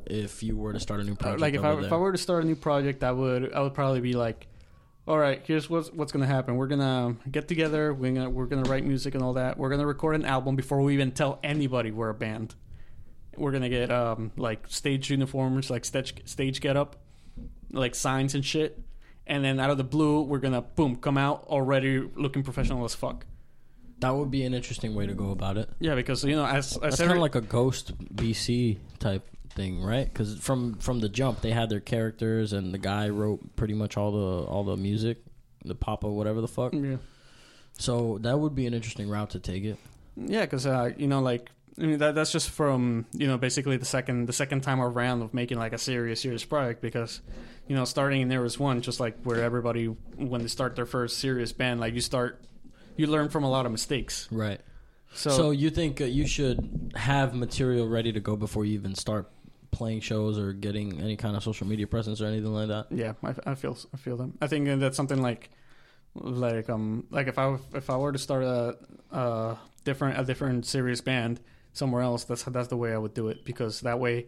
[0.06, 1.42] if you were to start a new Uh, project?
[1.42, 3.74] like if I if I were to start a new project, I would I would
[3.74, 4.48] probably be like,
[5.08, 6.56] all right, here's what's what's gonna happen.
[6.58, 7.94] We're gonna get together.
[7.94, 9.58] We're gonna we're gonna write music and all that.
[9.58, 12.56] We're gonna record an album before we even tell anybody we're a band.
[13.38, 16.98] We're gonna get um like stage uniforms, like stage stage get up,
[17.72, 18.80] like signs and shit.
[19.28, 22.94] and then out of the blue, we're gonna boom come out already looking professional as
[22.96, 23.26] fuck.
[24.02, 25.70] That would be an interesting way to go about it.
[25.80, 29.82] Yeah, because you know, as That's as kind of like a Ghost BC type thing,
[29.82, 30.06] right?
[30.12, 33.98] Because from from the jump, they had their characters, and the guy wrote pretty much
[33.98, 35.24] all the all the music,
[35.64, 36.74] the papa, whatever the fuck.
[36.74, 36.98] yeah,
[37.74, 39.78] So that would be an interesting route to take it.
[40.18, 43.78] yeah, because uh, you know, like I mean, that that's just from you know basically
[43.78, 47.22] the second the second time around of making like a serious serious product because
[47.68, 50.86] you know starting in there was one just like where everybody when they start their
[50.86, 52.42] first serious band like you start
[52.98, 54.28] you learn from a lot of mistakes.
[54.32, 54.62] Right.
[55.14, 58.96] So, So, you think uh, you should have material ready to go before you even
[58.96, 59.30] start
[59.72, 62.88] playing shows or getting any kind of social media presence or anything like that?
[62.92, 64.38] Yeah, I, I feel I feel them.
[64.42, 65.50] I think that's something like
[66.16, 68.78] like um like if I if I were to start a
[69.12, 71.40] a different a different serious band
[71.74, 74.28] somewhere else, that's that's the way I would do it because that way,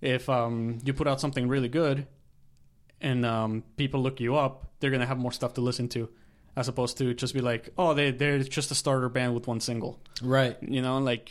[0.00, 2.06] if um you put out something really good,
[3.00, 6.08] and um people look you up, they're gonna have more stuff to listen to,
[6.56, 9.60] as opposed to just be like, oh, they they're just a starter band with one
[9.60, 10.56] single, Right.
[10.62, 11.30] you know, like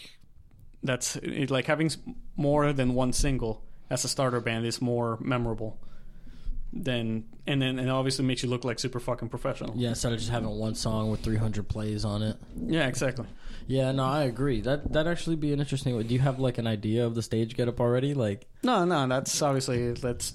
[0.84, 1.92] that's it, like having
[2.36, 5.78] more than one single as a starter band is more memorable
[6.74, 9.74] than and then and it obviously makes you look like super fucking professional.
[9.76, 12.38] Yeah, instead of just having one song with 300 plays on it.
[12.56, 13.26] Yeah, exactly.
[13.68, 14.62] Yeah, no, I agree.
[14.62, 16.02] That that actually be an interesting.
[16.02, 18.14] Do you have like an idea of the stage getup already?
[18.14, 20.34] Like No, no, that's obviously that's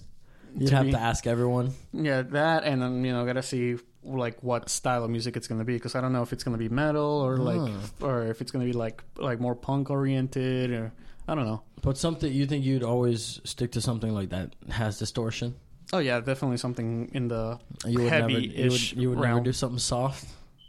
[0.57, 1.73] you'd To have to ask everyone.
[1.93, 5.65] yeah that and then you know gotta see like what style of music it's gonna
[5.65, 7.61] be because I don't know if it's gonna be metal or like
[8.01, 8.07] Ah.
[8.07, 10.93] or if it's gonna be like like more punk oriented or
[11.29, 11.63] I don't know.
[11.83, 15.57] But something you think you'd always stick to something like that has distortion.
[15.93, 18.31] Oh yeah, definitely something in the You would never.
[18.31, 20.25] You would, you would never do something soft,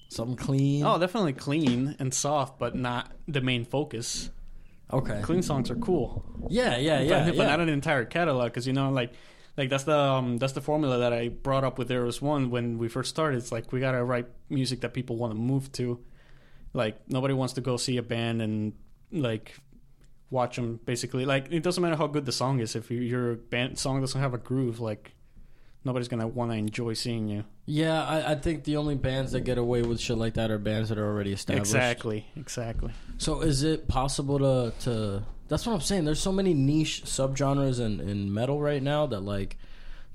[0.09, 0.83] something clean.
[0.85, 4.29] oh definitely clean and soft, but not the main focus.
[4.93, 5.19] okay.
[5.23, 6.23] Clean songs are cool.
[6.49, 7.37] Yeah, yeah, yeah, but, yeah.
[7.43, 9.11] but not an entire catalog because you know like
[9.57, 12.77] like that's the um, that's the formula that I brought up with Eros One when
[12.77, 13.37] we first started.
[13.37, 15.99] It's like we gotta write music that people want to move to.
[16.73, 18.73] Like nobody wants to go see a band and
[19.11, 19.57] like
[20.29, 20.79] watch them.
[20.85, 24.21] Basically, like it doesn't matter how good the song is if your band song doesn't
[24.21, 24.79] have a groove.
[24.79, 25.13] Like
[25.83, 27.43] nobody's gonna want to enjoy seeing you.
[27.65, 30.59] yeah, I, I think the only bands that get away with shit like that are
[30.59, 31.61] bands that are already established.
[31.73, 32.91] Exactly, exactly.
[33.17, 36.05] So is it possible to to that's what I'm saying.
[36.05, 39.57] There's so many niche subgenres in, in metal right now that like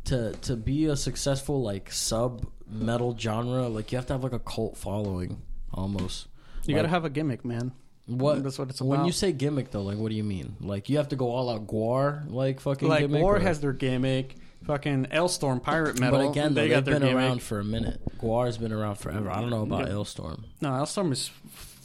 [0.05, 4.33] to to be a successful like sub metal genre, like you have to have like
[4.33, 5.41] a cult following
[5.73, 6.27] almost.
[6.65, 7.73] You Like, gotta have a gimmick, man.
[8.07, 8.89] what That's what it's about.
[8.91, 10.57] when you say gimmick though, like what do you mean?
[10.61, 13.23] Like you have to go all out GWAR like fucking like gimmick.
[13.23, 14.37] War or- has their gimmick.
[14.65, 16.21] Fucking Alestorm Pirate Metal.
[16.21, 17.15] but again, though, they their been gimmick.
[17.17, 18.01] around for a minute.
[18.21, 19.29] GWAR's been around forever.
[19.29, 19.95] I don't know about Yeah.
[19.95, 20.45] Alestorm.
[20.61, 21.33] No, Alestorm is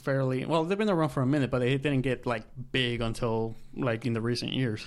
[0.08, 0.64] fairly well.
[0.64, 4.14] They've been around for a minute, but they didn't get like big until like in
[4.14, 4.84] the recent years.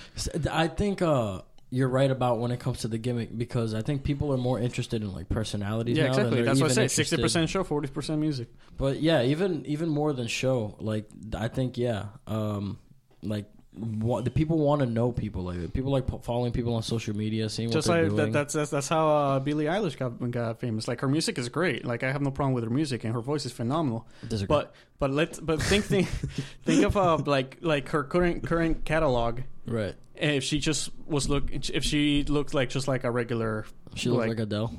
[0.50, 4.02] I think uh, you're right about when it comes to the gimmick because I think
[4.02, 5.96] people are more interested in like personalities.
[5.96, 6.42] yeah, now than exactly.
[6.42, 6.88] That's what I say.
[6.88, 8.48] Sixty percent show, forty percent music.
[8.76, 10.76] But yeah, even even more than show.
[10.80, 12.78] Like I think yeah, um,
[13.22, 16.82] like what the people want to know people like people like po- following people on
[16.82, 18.32] social media, seeing Just what they're like doing.
[18.32, 20.86] that, that's, that's that's how uh, Billie Eilish got got famous.
[20.86, 21.84] Like her music is great.
[21.84, 24.06] Like I have no problem with her music, and her voice is phenomenal.
[24.28, 24.46] Disagree.
[24.54, 26.08] But but let's but think think
[26.64, 29.40] think of uh, like like her current current catalog.
[29.66, 34.10] right, If she just was look, if she looked like just like a regular, she
[34.10, 34.74] looks like, Adele.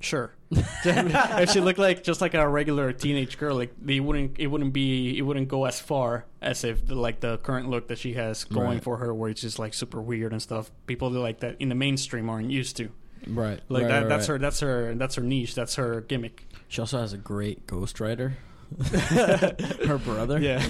[0.00, 0.32] Sure.
[0.50, 4.72] if she looked like just like a regular teenage girl, like they wouldn't it wouldn't
[4.72, 8.14] be it wouldn't go as far as if the, like the current look that she
[8.14, 8.82] has going Right.
[8.82, 10.70] for her, where it's just like super weird and stuff.
[10.86, 12.90] People like that in the mainstream aren't used to.
[13.26, 15.54] Right, Like right, that, right, that's her that's her that's her niche.
[15.54, 16.46] That's her gimmick.
[16.68, 18.34] She also has a great ghostwriter.
[18.78, 20.38] her brother.
[20.38, 20.64] Yeah.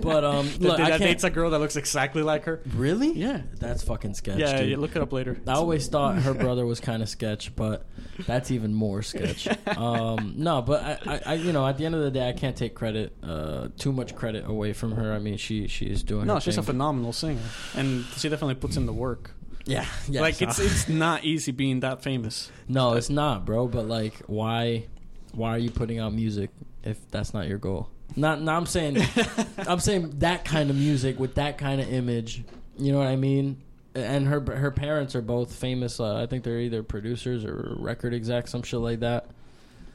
[0.00, 1.02] But um, that, look, I that can't.
[1.02, 2.60] dates a girl that looks exactly like her.
[2.74, 3.12] Really?
[3.12, 3.42] Yeah.
[3.58, 4.38] That's fucking sketch.
[4.38, 4.70] Yeah, dude.
[4.70, 5.38] yeah, look it up later.
[5.46, 7.86] I always thought her brother was kind of sketch, but
[8.26, 9.48] that's even more sketch.
[9.74, 12.32] Um, no, but I, I, I, you know, at the end of the day, I
[12.32, 15.12] can't take credit, uh, too much credit away from her.
[15.12, 16.26] I mean, she she's doing.
[16.26, 16.66] No, her she's a thing.
[16.66, 17.40] phenomenal singer,
[17.74, 19.32] and she definitely puts in the work.
[19.64, 20.20] yeah, yeah.
[20.20, 22.50] like it's it's not easy being that famous.
[22.68, 23.66] no, it's not, bro.
[23.66, 24.86] But like, why,
[25.32, 26.50] why are you putting out music
[26.84, 27.88] if that's not your goal?
[28.16, 28.98] Not, no, I'm saying,
[29.58, 32.44] I'm saying that kind of music with that kind of image.
[32.78, 33.62] You know what I mean?
[33.94, 36.00] And her her parents are both famous.
[36.00, 39.28] Uh, I think they're either producers or record execs, some shit like that.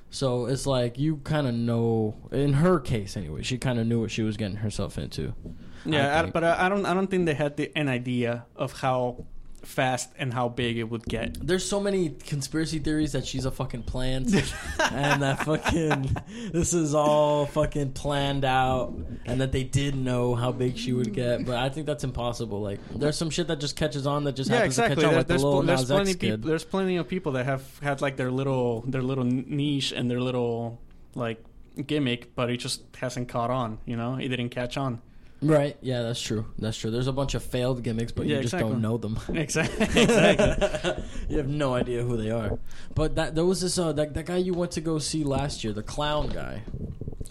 [0.10, 2.16] So it's like you kind of know.
[2.32, 5.34] In her case, anyway, she kind of knew what she was getting herself into.
[5.86, 6.34] Yeah, I think.
[6.34, 6.86] but I, I don't.
[6.86, 9.26] I don't think they had the, an idea of how
[9.66, 11.46] fast and how big it would get.
[11.46, 14.28] There's so many conspiracy theories that she's a fucking plant,
[14.92, 16.16] and that fucking
[16.52, 18.94] this is all fucking planned out,
[19.26, 21.46] and that they did know how big she would get.
[21.46, 22.62] But I think that's impossible.
[22.62, 24.96] Like, there's some shit that just catches on that just Yeah, happens exactly.
[24.96, 26.38] to catch on, There- like the there's, little pl- there's Nas plenty X people.
[26.38, 26.44] kid.
[26.44, 30.20] There's plenty of people that have had like their little their little niche and their
[30.22, 30.80] little
[31.16, 31.44] like
[31.86, 33.80] gimmick, but it just hasn't caught on.
[33.86, 35.02] You know, it didn't catch on.
[35.42, 35.78] Right?
[35.82, 36.46] Yeah, that's true.
[36.58, 36.92] That's true.
[36.92, 38.72] There's a bunch of failed gimmicks, but Yeah, you just exactly.
[38.74, 39.18] don't know them.
[39.36, 39.86] Exactly.
[40.04, 41.04] exactly.
[41.30, 42.60] you have no idea who they are.
[42.94, 45.64] But that there was this uh that, that guy you went to go see last
[45.64, 46.64] year, the clown guy.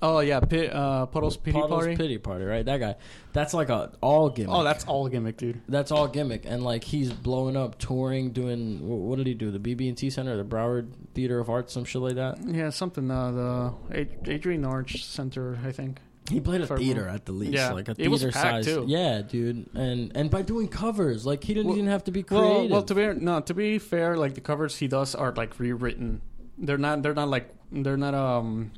[0.01, 1.97] Oh yeah, Pit, uh, Puddles Pity Puddles Party.
[1.97, 2.65] Pity Party, right?
[2.65, 2.95] That guy.
[3.33, 4.55] That's like a all gimmick.
[4.55, 5.61] Oh, that's all gimmick, dude.
[5.69, 9.51] that's all gimmick, and like he's blowing up, touring, doing wh- what did he do?
[9.51, 12.39] The BB and T Center, the Broward Theater of Arts, some shit like that.
[12.47, 13.11] Yeah, something.
[13.11, 15.99] Uh, the Adrienne Arsht Center, I think.
[16.29, 18.65] He played a theater at the least, Yeah, like a it was theater size.
[18.67, 18.85] too.
[18.87, 22.23] Yeah, dude, and and by doing covers, like he didn't Well- even have to be
[22.23, 22.49] creative.
[22.49, 25.59] Well, well, to be no, to be fair, like the covers he does are like
[25.59, 26.21] rewritten.
[26.59, 27.03] They're not.
[27.03, 27.55] They're not like.
[27.73, 28.15] They're not.
[28.15, 28.73] Um,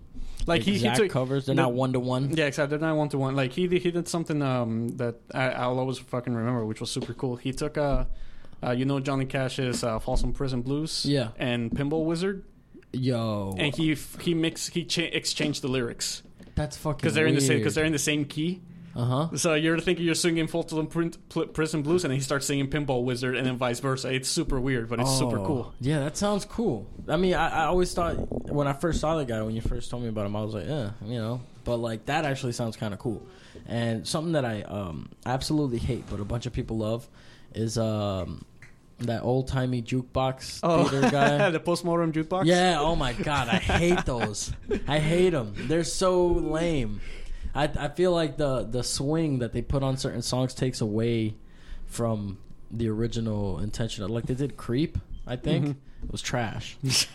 [0.47, 1.11] like he, he exact took.
[1.11, 2.31] covers, they're the- not one to one.
[2.37, 2.77] Yeah, exactly.
[2.79, 3.37] They're not one to one.
[3.37, 7.15] Like he he did something um that I, I'll always fucking remember, which was super
[7.15, 7.37] cool.
[7.37, 8.05] He took uh,
[8.63, 11.05] uh you know Johnny Cash's uh, Folsom Prison Blues.
[11.07, 11.29] Yeah.
[11.39, 12.45] And Pinball Wizard,
[12.93, 16.23] Yo, and he he mixed he cha- exchanged the lyrics
[16.55, 18.63] that's fucking because they're in the same because they're in the same key.
[18.95, 19.37] Uh huh.
[19.37, 23.37] So you're thinking you're singing Pl- Prison Blues, and then he starts singing Pinball Wizard,
[23.37, 24.13] and then vice versa.
[24.13, 25.75] It's super weird, but it's super Oh, cool.
[25.81, 26.87] Yeah, that sounds cool.
[27.09, 28.15] I mean, I, I always thought
[28.51, 30.55] when I first saw the guy, when you first told me about him, I was
[30.55, 31.41] like, yeah, you know.
[31.63, 33.23] But like that actually sounds kind of cool.
[33.67, 37.09] And something that I um absolutely hate, but a bunch of people love,
[37.55, 38.45] is um
[39.01, 40.61] that old timey jukebox
[40.91, 41.51] theater guy.
[41.51, 42.45] the postmodern jukebox.
[42.47, 42.77] Yeah.
[42.79, 44.53] Oh my god, I hate those.
[44.89, 45.55] I hate them.
[45.57, 47.01] They're so lame.
[47.55, 51.35] I I feel like the the swing that they put on certain songs takes away
[51.87, 52.39] from
[52.71, 54.07] the original intention.
[54.09, 55.71] Like they did "Creep," I think Mhm.
[56.05, 56.77] it was trash.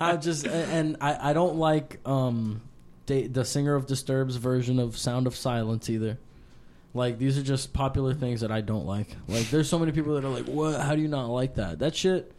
[0.00, 2.62] I just and I I don't like um
[3.06, 6.18] they, the singer of Disturbed's version of "Sound of Silence" either.
[6.94, 9.08] Like these are just popular things that I don't like.
[9.28, 10.80] Like there's so many people that are like, "What?
[10.80, 12.32] How do you not like that?" That shit.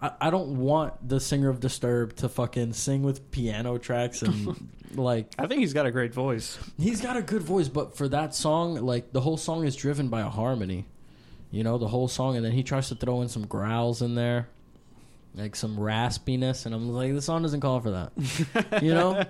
[0.00, 4.68] I, I don't want the singer of Disturbed to fucking sing with piano tracks and
[4.96, 6.58] like I think he's got a great voice.
[6.78, 10.08] he's got a good voice, but for that song, like the whole song is driven
[10.08, 10.86] by a harmony.
[11.52, 14.14] You know, the whole song, and then he tries to throw in some growls in
[14.14, 14.48] there,
[15.34, 18.82] like some raspiness, and I'm like, the song doesn't call for that.
[18.82, 19.22] You know,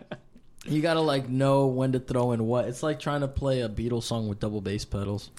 [0.65, 2.67] you gotta like know when to throw in what.
[2.67, 5.31] It's like trying to play a Beatles song with double bass pedals.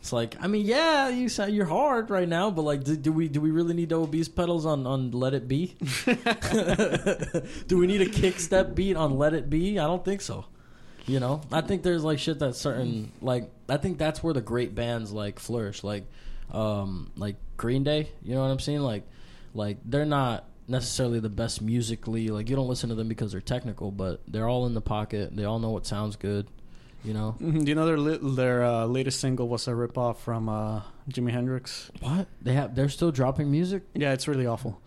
[0.00, 3.12] It's like, I mean, yeah, you sound you're hard right now, but like, do, do
[3.12, 5.76] we do we really need double bass pedals on on Let It Be?
[7.66, 9.78] do we need a kick step beat on Let It Be?
[9.78, 10.46] I don't think so.
[11.06, 14.40] You know, I think there's like shit that certain like I think that's where the
[14.40, 16.04] great bands like flourish, like
[16.52, 18.10] um like Green Day.
[18.22, 18.80] You know what I'm saying?
[18.80, 19.04] Like
[19.54, 22.28] like they're not necessarily the best musically.
[22.28, 25.34] Like you don't listen to them because they're technical, but they're all in the pocket.
[25.36, 26.46] They all know what sounds good.
[27.04, 27.64] You know Mhm.
[27.64, 31.30] Do you know their li- their uh, latest single was a ripoff from uh, Jimi
[31.30, 31.90] Hendrix?
[32.00, 32.74] what they have?
[32.74, 33.84] They're still dropping music.
[33.94, 34.80] Yeah, it's really awful.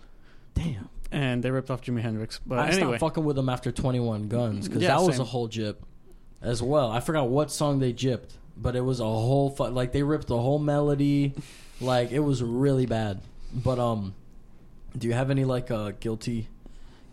[0.54, 0.90] Damn.
[1.12, 2.40] And they ripped off Jimi Hendrix.
[2.46, 5.22] But I anyway, stopped fucking with them after 21 Guns because Yeah, that was same.
[5.22, 5.82] a whole jip
[6.42, 6.92] as well.
[6.92, 10.28] I forgot what song they gypped, but it was a whole fu- like they ripped
[10.28, 11.34] the whole melody,
[11.80, 13.22] like it was really bad.
[13.54, 14.14] But um,
[14.98, 16.48] do you have any like uh guilty,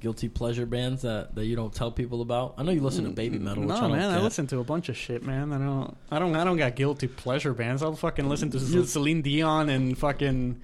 [0.01, 2.55] guilty pleasure bands that that you don't tell people about?
[2.57, 3.63] I know you listen to baby metal.
[3.63, 5.53] Which no I don't man, I listen to a bunch of shit, man.
[5.53, 7.83] I don't, I don't, I don't got guilty pleasure bands.
[7.83, 10.61] I'll fucking listen to Celine Dion and fucking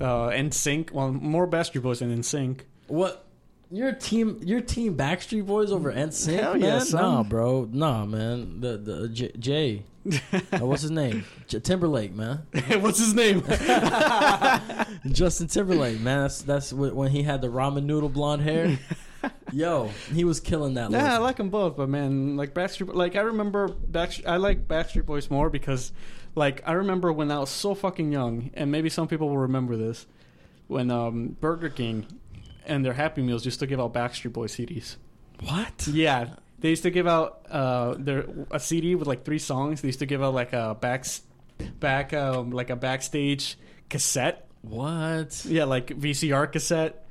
[0.00, 0.92] uh, NSYNC.
[0.92, 2.60] Well, more Backstreet Boys than NSYNC.
[2.88, 3.25] What?
[3.70, 6.60] Your team, your team, Backstreet Boys over NSYNC, Hell man?
[6.62, 6.84] yeah.
[6.92, 8.60] Nah, bro, nah, man.
[8.60, 9.82] The the J, Jay,
[10.52, 11.24] uh, what's his name?
[11.48, 12.46] J- Timberlake, man.
[12.80, 13.40] What's his name?
[15.12, 16.22] Justin Timberlake, man.
[16.22, 18.78] That's that's when he had the ramen noodle blonde hair.
[19.52, 20.90] Yo, he was killing that.
[20.92, 24.26] Yeah, I like them both, but man, like Backstreet, like I remember Backstreet.
[24.28, 25.92] I like Backstreet Boys more because,
[26.36, 29.76] like, I remember when I was so fucking young, and maybe some people will remember
[29.76, 30.06] this,
[30.68, 32.06] when um, Burger King
[32.66, 34.96] and their Happy Meals used to give out Backstreet Boys CDs.
[35.40, 35.86] what?
[35.86, 39.80] Yeah, they used to give out uh, their a CD with like three songs.
[39.82, 41.04] They used to give out like a back,
[41.80, 43.56] back, um, like a backstage
[43.88, 44.46] cassette.
[44.62, 45.44] What?
[45.48, 47.04] Yeah, like VCR cassette.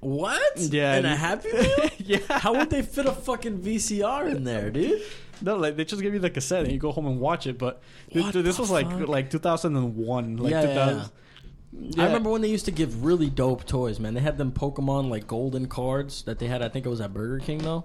[0.00, 0.58] What?
[0.58, 1.90] Yeah, And a Happy Meal?
[1.98, 2.18] yeah.
[2.38, 5.02] How would they fit a fucking VCR in there, dude?
[5.42, 7.58] No, like they just give you the cassette and you go home and watch it.
[7.58, 9.08] But th- th- this was like fuck?
[9.08, 11.10] like 2001, like Yeah, yeah, 2000.
[11.72, 12.02] Yeah.
[12.02, 14.14] I remember when they used to give really dope toys, man.
[14.14, 16.62] They had them Pokemon like golden cards that they had.
[16.62, 17.84] I think it was at Burger King though.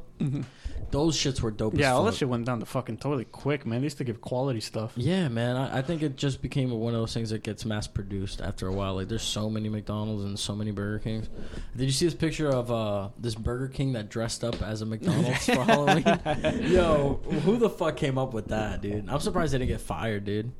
[0.89, 1.73] Those shits were dope.
[1.75, 2.13] Yeah, all fuck.
[2.13, 3.81] that shit went down the fucking toilet quick, man.
[3.81, 4.93] They used to give quality stuff.
[4.95, 5.57] Yeah, man.
[5.57, 8.67] I, I think it just became one of those things that gets mass produced after
[8.67, 8.95] a while.
[8.95, 11.27] Like, there's so many McDonald's and so many Burger Kings.
[11.75, 14.85] Did you see this picture of uh, this Burger King that dressed up as a
[14.85, 16.05] McDonald's for Halloween?
[16.71, 19.09] Yo, who the fuck came up with that, dude?
[19.09, 20.53] I'm surprised they didn't get fired, dude.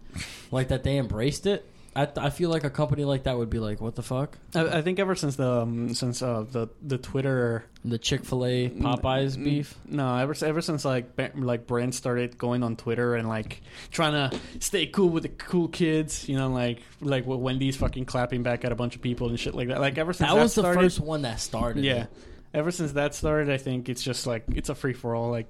[0.52, 1.66] Like that they embraced it.
[1.98, 4.38] I, I feel like a company like that would be like, what the fuck?
[4.54, 8.46] I, I think ever since the um, since uh, the the Twitter The Chick Fil
[8.46, 9.76] A Popeyes Mm, beef.
[9.86, 14.30] No, ever ever since like ba- like brands started going on Twitter and like trying
[14.30, 18.44] to stay cool with the cool kids, you know, like like with Wendy's fucking clapping
[18.44, 19.80] back at a bunch of people and shit like that.
[19.82, 21.84] Like ever since That that, was the started, first one that started.
[21.84, 22.04] yeah.
[22.04, 22.10] it.
[22.54, 25.32] Ever since that started, I think it's just like it's a free for all.
[25.32, 25.48] Like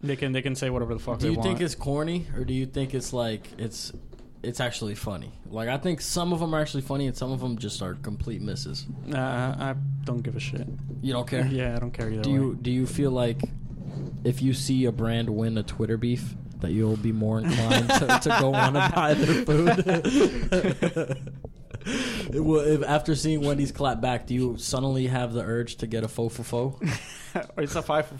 [0.00, 1.42] they can they can say whatever the fuck Do you want.
[1.46, 3.92] think it's corny or do you think it's like it's
[4.42, 5.32] it's actually funny?
[5.50, 7.94] Like I think some of them are actually funny and some of them just are
[7.94, 8.86] complete misses.
[9.12, 9.74] Uh, I
[10.04, 10.66] don't give a shit.
[11.02, 11.46] You don't care?
[11.46, 12.22] Yeah, I don't care either.
[12.22, 13.40] Do you do you feel like
[14.24, 18.20] if you see a brand win a Twitter beef that you'll be more inclined to,
[18.22, 19.84] to go on to buy their food?
[22.34, 26.04] well, if after seeing Wendy's clap back, do you suddenly have the urge to get
[26.04, 26.80] a faux for faux?
[27.58, 28.10] It's a five.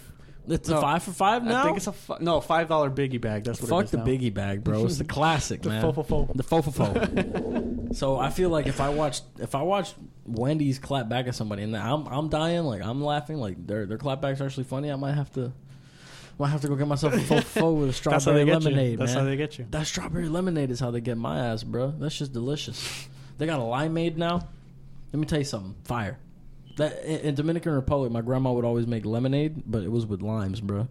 [0.50, 1.60] It's No, a five for five now.
[1.60, 3.44] I think it's a fi- no five dollar biggie bag.
[3.44, 3.70] That's what.
[3.70, 3.90] It is.
[3.90, 4.04] Fuck the now.
[4.04, 4.84] biggie bag, bro.
[4.86, 5.82] It's the classic, The man.
[5.82, 6.32] faux for faux.
[6.34, 7.98] The faux for faux.
[7.98, 11.62] so I feel like if I watch if I watch Wendy's clap back at somebody
[11.62, 14.96] and I'm I'm dying, like I'm laughing, like their their clapbacks are actually funny, I
[14.96, 15.46] might have to
[16.40, 18.32] I might have to go get myself a faux for faux with a That's how
[18.32, 18.98] they strawberry lemonade.
[18.98, 19.24] That's man.
[19.24, 19.66] how they get you.
[19.70, 21.90] that strawberry lemonade is how they get my ass, bro.
[21.90, 23.08] That's just delicious.
[23.38, 24.48] They got a limeade now.
[25.12, 25.74] Let me tell you something.
[25.84, 26.18] Fire.
[26.78, 30.22] That in, in Dominican Republic, my grandma would always make lemonade, but it was with
[30.22, 30.88] limes, bro.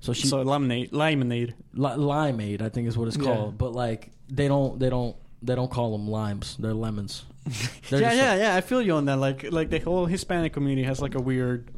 [0.00, 1.54] So she so lemonade, lemonade.
[1.74, 3.24] Li- limeade, I think is what it's Yeah.
[3.24, 3.58] called.
[3.58, 6.56] But like they don't, they don't, they don't call them limes.
[6.58, 7.24] They're lemons.
[7.90, 8.56] They're yeah, yeah, like- yeah.
[8.56, 9.16] I feel you on that.
[9.18, 11.70] Like, like the whole Hispanic community has like a weird,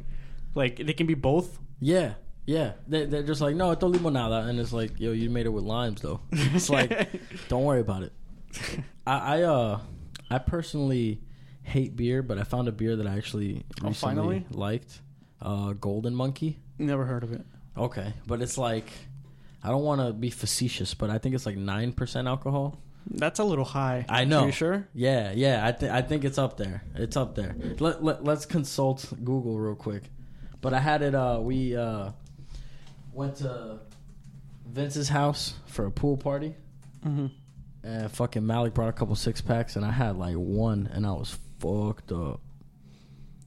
[0.55, 1.59] like they can be both.
[1.79, 2.13] yeah,
[2.45, 2.73] yeah.
[2.87, 5.63] They, they're just like, no, esto limonada, and it's like, yo, you made it with
[5.63, 6.19] limes though.
[6.31, 7.09] It's like,
[7.49, 8.13] don't worry about it.
[9.07, 9.79] I, I, uh,
[10.29, 11.21] I personally
[11.63, 14.45] hate beer, but I found a beer that I actually Oh, recently finally?
[14.51, 15.01] liked.
[15.41, 16.59] Uh, Golden Monkey.
[16.77, 17.41] Never heard of it.
[17.77, 18.91] Okay, but it's like,
[19.63, 22.77] I don't want to be facetious, but I think it's like nine percent alcohol.
[23.09, 24.05] That's a little high.
[24.09, 24.41] I know.
[24.41, 24.87] Are you sure?
[24.93, 25.65] Yeah, yeah.
[25.65, 26.83] I think I think it's up there.
[26.95, 27.55] It's up there.
[27.79, 30.03] Let, let let's consult Google real quick.
[30.61, 31.15] But I had it.
[31.15, 32.11] Uh, we uh,
[33.13, 33.79] went to
[34.67, 36.55] Vince's house for a pool party,
[37.05, 37.27] Mm-hmm.
[37.83, 41.11] and fucking Malik brought a couple six packs, and I had like one, and I
[41.13, 42.41] was fucked up.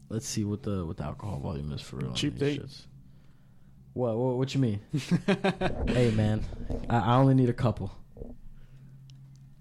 [0.09, 2.09] Let's see what the what the alcohol volume is for real.
[2.11, 2.62] on Cheap these date.
[2.62, 2.83] shits.
[3.94, 4.81] What, what what you mean?
[5.88, 6.44] hey man,
[6.90, 7.92] I, I only need a couple.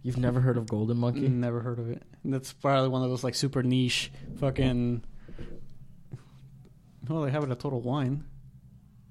[0.01, 1.29] You've never heard of Golden Monkey?
[1.29, 2.03] Never heard of it.
[2.25, 5.03] That's probably one of those like super niche fucking.
[7.07, 8.25] Well, they have it at Total Wine.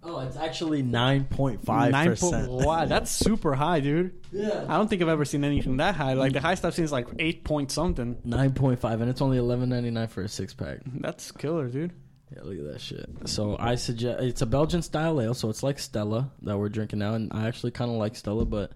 [0.04, 2.50] Oh, it's actually nine point five Nine percent.
[2.50, 4.12] Wow, that's super high, dude.
[4.32, 6.14] Yeah, I don't think I've ever seen anything that high.
[6.14, 8.18] Like the highest I've seen is like eight point something.
[8.24, 10.78] nine point five, and it's only eleven ninety nine for a six pack.
[10.86, 11.92] That's killer, dude.
[12.34, 13.08] Yeah, look at that shit.
[13.26, 16.98] So I suggest it's a Belgian style ale, so it's like Stella that we're drinking
[16.98, 18.72] now, and I actually kind of like Stella, but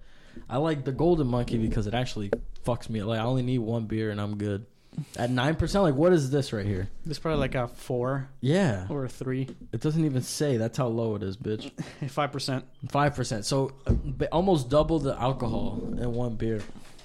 [0.48, 2.30] I like the Golden Monkey because it actually
[2.64, 3.02] fucks me.
[3.02, 4.66] Like I only need one beer and I'm good.
[5.16, 6.88] At nine percent, like what is this right here?
[7.04, 10.56] This is probably like a four Yeah, or a three, it doesn't even say.
[10.56, 11.70] That's how low it is, bitch.
[12.10, 12.64] five percent.
[12.88, 13.44] Five percent.
[13.44, 16.60] So uh, ba- almost double the alcohol in one beer.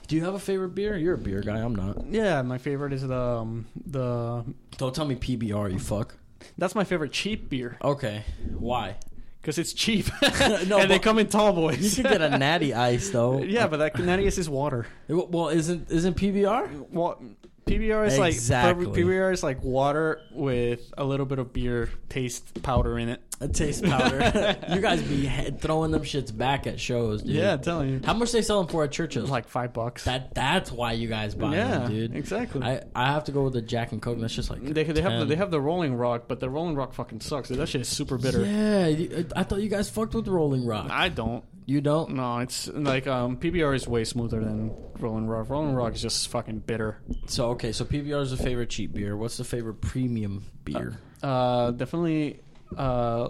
[0.07, 0.97] Do you have a favorite beer?
[0.97, 1.59] You're a beer guy.
[1.59, 2.05] I'm not.
[2.09, 4.43] Yeah, my favorite is the um, the.
[4.77, 5.71] Don't tell me PBR.
[5.73, 6.15] You fuck.
[6.57, 8.23] That's my favorite cheap beer Okay.
[8.57, 8.95] Why?
[9.41, 10.05] because it's cheap.
[10.21, 10.27] No,
[10.79, 11.97] and they but- come in tall boys.
[11.97, 13.41] You could get a natty ice though.
[13.41, 14.85] yeah, but that Canadius is water.
[15.07, 16.89] Well, isn't isn't PBR?
[16.91, 17.21] Well,
[17.65, 18.85] PBR is Exactly.
[18.85, 23.21] like PBR is like water with a little bit of beer taste powder in it.
[23.39, 24.57] A taste powder.
[24.69, 25.27] you guys be
[25.59, 27.31] throwing them shits back at shows, dude.
[27.35, 28.01] Yeah, I'm telling you.
[28.03, 29.31] How much they sell them for at Churchill's?
[29.31, 30.03] Like five bucks.
[30.03, 30.35] that.
[30.35, 32.15] That's why you guys buy yeah, them, dude.
[32.15, 32.61] exactly.
[32.61, 34.19] I I have to go with the Jack and Coke.
[34.19, 36.75] That's just like they they have the, they have the Rolling Rock, but the Rolling
[36.75, 37.49] Rock fucking sucks.
[37.49, 37.57] Dude.
[37.57, 38.45] That shit is super bitter.
[38.45, 40.87] Yeah, I thought you guys fucked with Rolling Rock.
[40.91, 41.43] I don't.
[41.65, 42.15] You don't?
[42.15, 45.49] No, it's like um, PBR is way smoother than Rolling Rock.
[45.49, 46.97] Rolling Rock is just fucking bitter.
[47.27, 49.15] So okay, so PBR is the favorite cheap beer.
[49.15, 50.97] What's the favorite premium beer?
[51.21, 52.39] Uh, definitely
[52.75, 53.27] uh,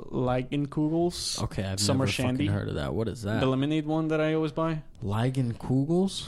[0.67, 1.41] Kugels.
[1.43, 2.47] okay, I've Summer never Shandy.
[2.47, 2.93] fucking heard of that.
[2.93, 3.39] What is that?
[3.41, 4.81] The lemonade one that I always buy.
[5.53, 6.27] Kugels?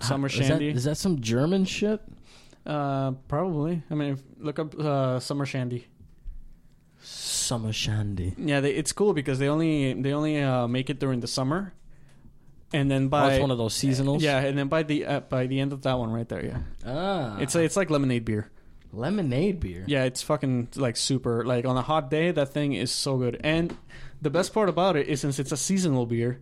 [0.00, 0.68] Summer Is that- Shandy.
[0.68, 2.00] Is that some German shit?
[2.64, 3.82] Uh, probably.
[3.90, 5.86] I mean, if, look up uh, Summer Shandy.
[7.02, 8.34] Summer Shandy.
[8.36, 11.72] Yeah, they, it's cool because they only they only uh, make it during the summer,
[12.72, 14.20] and then Oh, by it's one of those seasonals.
[14.20, 16.58] yeah, and then by the uh, by the end of that one right there, yeah,
[16.86, 18.50] Ah, it's it's like lemonade beer.
[18.92, 19.84] lemonade beer.
[19.86, 21.44] Yeah, it's fucking like super.
[21.44, 23.40] Like on a hot day, that thing is so good.
[23.42, 23.76] And
[24.22, 26.38] the best part about it is since it's a seasonal beer,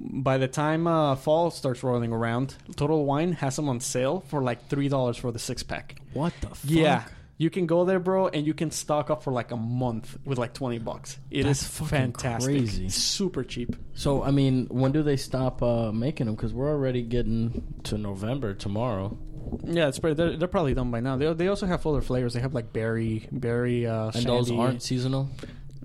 [0.00, 4.42] by the time uh, fall starts rolling around, Total Wine has them on sale for
[4.42, 5.96] like three dollars for the six pack.
[6.12, 6.58] What the fuck?
[6.70, 7.04] Yeah.
[7.40, 10.38] You can go there, bro, and you can stock up for like a month with
[10.38, 11.18] like twenty bucks.
[11.30, 12.88] It is That's fucking fantastic, crazy.
[12.88, 13.76] Super cheap.
[13.94, 16.34] So I mean, when do they stop uh, making them?
[16.34, 19.16] Because we're already getting to November tomorrow.
[19.64, 21.16] Yeah, it's pretty, they're, they're probably done by now.
[21.16, 22.34] They, they also have other flavors.
[22.34, 25.30] They have like berry, berry, uh, And those aren't seasonal.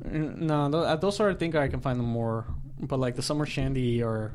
[0.04, 1.30] No, tho- uh, those are.
[1.30, 2.46] I think I can find them more,
[2.80, 4.34] but like the summer shandy or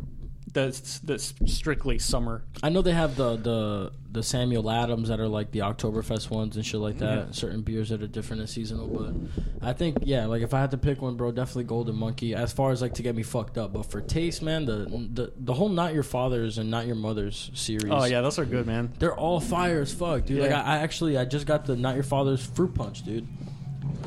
[0.66, 2.42] the the strictly summer.
[2.62, 6.56] I know they have the the the Samuel Adams that are like the Oktoberfest ones
[6.56, 7.26] and shit like that.
[7.26, 7.32] Yeah.
[7.32, 10.70] Certain beers that are different and seasonal, but I think yeah, like if I had
[10.72, 12.34] to pick one, bro, definitely Golden Monkey.
[12.34, 15.32] As far as like to get me fucked up, but for taste, man, the the
[15.36, 17.90] the whole Not Your Father's and Not Your Mother's series.
[17.90, 18.92] Oh yeah, those are good, man.
[18.98, 20.40] They're all fire as fuck, dude.
[20.40, 23.26] Like I, I actually I just got the Not Your Father's fruit punch, dude.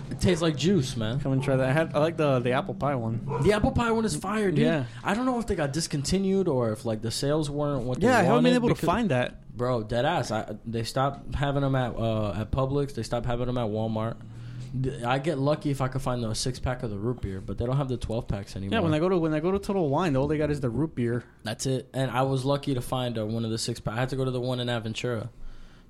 [0.10, 1.20] It tastes like juice, man.
[1.20, 1.70] Come and try that.
[1.70, 3.22] I had I like the the apple pie one.
[3.44, 4.60] The apple pie one is fire, dude.
[4.66, 4.86] Yeah.
[5.04, 8.08] I don't know if they got discontinued or if like the sales weren't what they
[8.08, 9.38] Yeah, I haven't been wanted able to because- find that.
[9.58, 10.32] Bro, dead ass.
[10.32, 12.94] I, they stopped having them at uh, at Publix.
[12.94, 14.16] They stopped having them at Walmart.
[15.06, 17.58] I get lucky if I could find the six pack of the root beer, but
[17.58, 18.80] they don't have the twelve packs anymore.
[18.80, 20.62] Yeah, when I go to when I go to Total Wine, all they got is
[20.62, 21.26] the root beer.
[21.44, 21.90] That's it.
[21.94, 23.96] And I was lucky to find uh, one of the six pack.
[23.96, 25.28] I had to go to the one in Aventura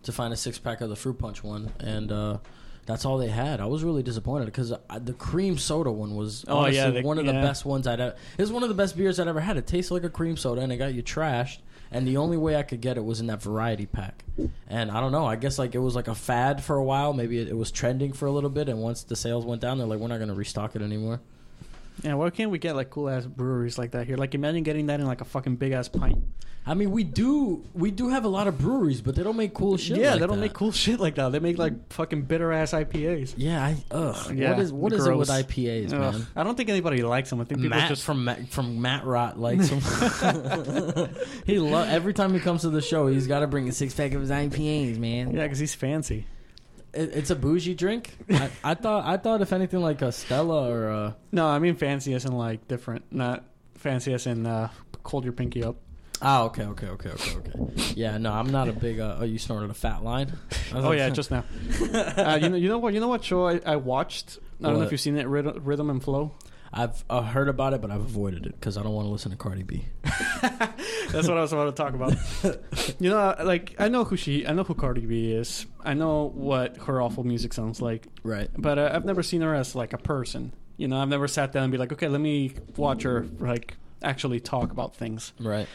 [0.04, 2.38] to find a six pack of the fruit punch one, and uh,
[2.86, 3.60] that's all they had.
[3.62, 4.70] I was really disappointed because
[5.02, 8.00] the cream soda one was Oh, honestly yeah, the- one of the best ones I'd.
[8.00, 8.16] ever...
[8.38, 9.58] It was one of the best beers I'd ever had.
[9.58, 11.60] It tasted like a cream soda, and it got you trashed.
[11.94, 14.24] And the only way I could get it was in that variety pack.
[14.70, 15.26] And I don't know.
[15.26, 17.12] I guess like it was like a fad for a while.
[17.12, 19.78] Maybe it, it was trending for a little bit, and once the sales went down,
[19.78, 21.20] they're like, we're not going to restock it anymore.
[22.04, 24.18] Yeah, why can't we get like cool ass breweries like that here?
[24.18, 26.24] Like imagine getting that in like a fucking big ass pint.
[26.64, 29.54] I mean, we do we do have a lot of breweries, but they don't make
[29.54, 29.98] cool shit.
[29.98, 30.42] yeah, like they don't that.
[30.42, 31.32] make cool shit like that.
[31.32, 33.34] They make like fucking bitter ass IPAs.
[33.36, 34.36] Yeah, I ugh.
[34.36, 35.30] Yeah, what is what is it with.
[35.30, 36.28] IPAs, Ugh, man?
[36.36, 37.42] I don't think anybody likes them.
[37.42, 39.80] I think people Matt just from Matt, from Matt Rot likes him.
[41.48, 43.96] he lo- every time he comes to the show, he's got to bring a six
[43.96, 45.32] pack of his IPAs, man.
[45.32, 46.28] yeah, because he's fancy.
[46.94, 48.16] It, it's a bougie drink.
[48.30, 51.76] I, I thought I thought if anything like a Stella or a No, I mean
[51.76, 53.44] fancy as in like different, not
[53.76, 54.70] fancy as in uh,
[55.06, 55.76] hold your pinky up.
[56.22, 59.40] oh okay okay okay okay okay yeah no I'm not a big uh, oh you
[59.40, 60.32] snorted a fat line
[60.74, 61.44] Oh yeah, just now.
[61.94, 62.94] uh, you know, you know what?
[62.94, 64.38] You know what show I, I watched?
[64.64, 66.32] I don't know if you've seen it, Rhythm and Flow.
[66.74, 69.32] I've uh, heard about it but I've avoided it because I don't want to listen
[69.32, 69.86] to Cardi B.
[70.42, 72.14] That's what I was about to talk about.
[73.00, 75.66] you know, like I know who she, I know who Cardi B is.
[75.84, 78.50] I know what her awful music sounds like, Right.
[78.58, 80.54] but uh, I've never seen her as like a person.
[80.78, 83.76] You know, I've never sat down and be like, okay, let me watch her like
[84.02, 85.34] actually talk about things.
[85.40, 85.68] Right.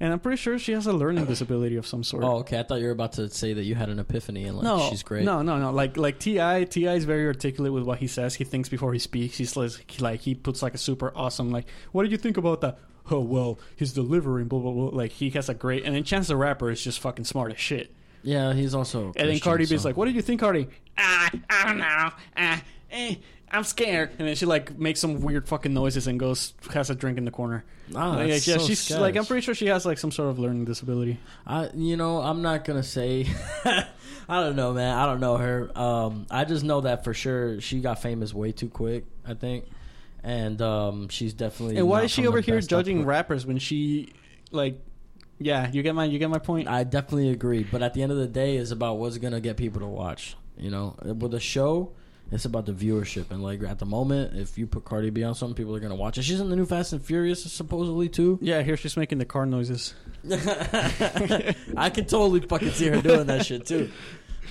[0.00, 2.22] And I'm pretty sure she has a learning disability of some sort.
[2.22, 2.60] Oh, okay.
[2.60, 4.88] I thought you were about to say that you had an epiphany and like no,
[4.90, 5.24] she's great.
[5.24, 5.72] No, no, no.
[5.72, 6.94] Like like T.I., T.I.
[6.94, 8.36] is very articulate with what he says.
[8.36, 9.38] He thinks before he speaks.
[9.38, 11.66] He's like, he, like he puts like a super awesome like.
[11.90, 12.78] What did you think about that?
[13.10, 14.90] Oh well, his delivery, blah blah blah.
[14.96, 15.84] Like he has a great.
[15.84, 17.92] And then Chance the Rapper is just fucking smart as shit.
[18.22, 19.12] Yeah, he's also.
[19.16, 22.10] And then Cardi B is like, "What did you think, Cardi?" Ah, I don't know.
[22.36, 23.14] Ah, eh,
[23.50, 24.10] I'm scared.
[24.18, 27.24] And then she like makes some weird fucking noises and goes has a drink in
[27.24, 27.64] the corner.
[27.94, 29.00] Ah, Like, yeah, so she's sketch.
[29.00, 31.18] like, I'm pretty sure she has like some sort of learning disability.
[31.46, 33.26] I, you know, I'm not gonna say.
[33.64, 34.94] I don't know, man.
[34.96, 35.70] I don't know her.
[35.78, 39.04] Um, I just know that for sure she got famous way too quick.
[39.26, 39.64] I think,
[40.22, 41.78] and um, she's definitely.
[41.78, 44.12] And why is she over here judging rappers when she
[44.50, 44.80] like?
[45.40, 46.68] Yeah, you get my you get my point.
[46.68, 49.56] I definitely agree, but at the end of the day, it's about what's gonna get
[49.56, 50.36] people to watch.
[50.58, 51.92] You know, with a show,
[52.30, 55.34] it's about the viewership, and like at the moment, if you put Cardi B on
[55.34, 56.22] something, people are gonna watch it.
[56.22, 58.38] She's in the new Fast and Furious, supposedly too.
[58.42, 59.94] Yeah, here she's making the car noises.
[60.30, 63.90] I can totally fucking see her doing that shit too.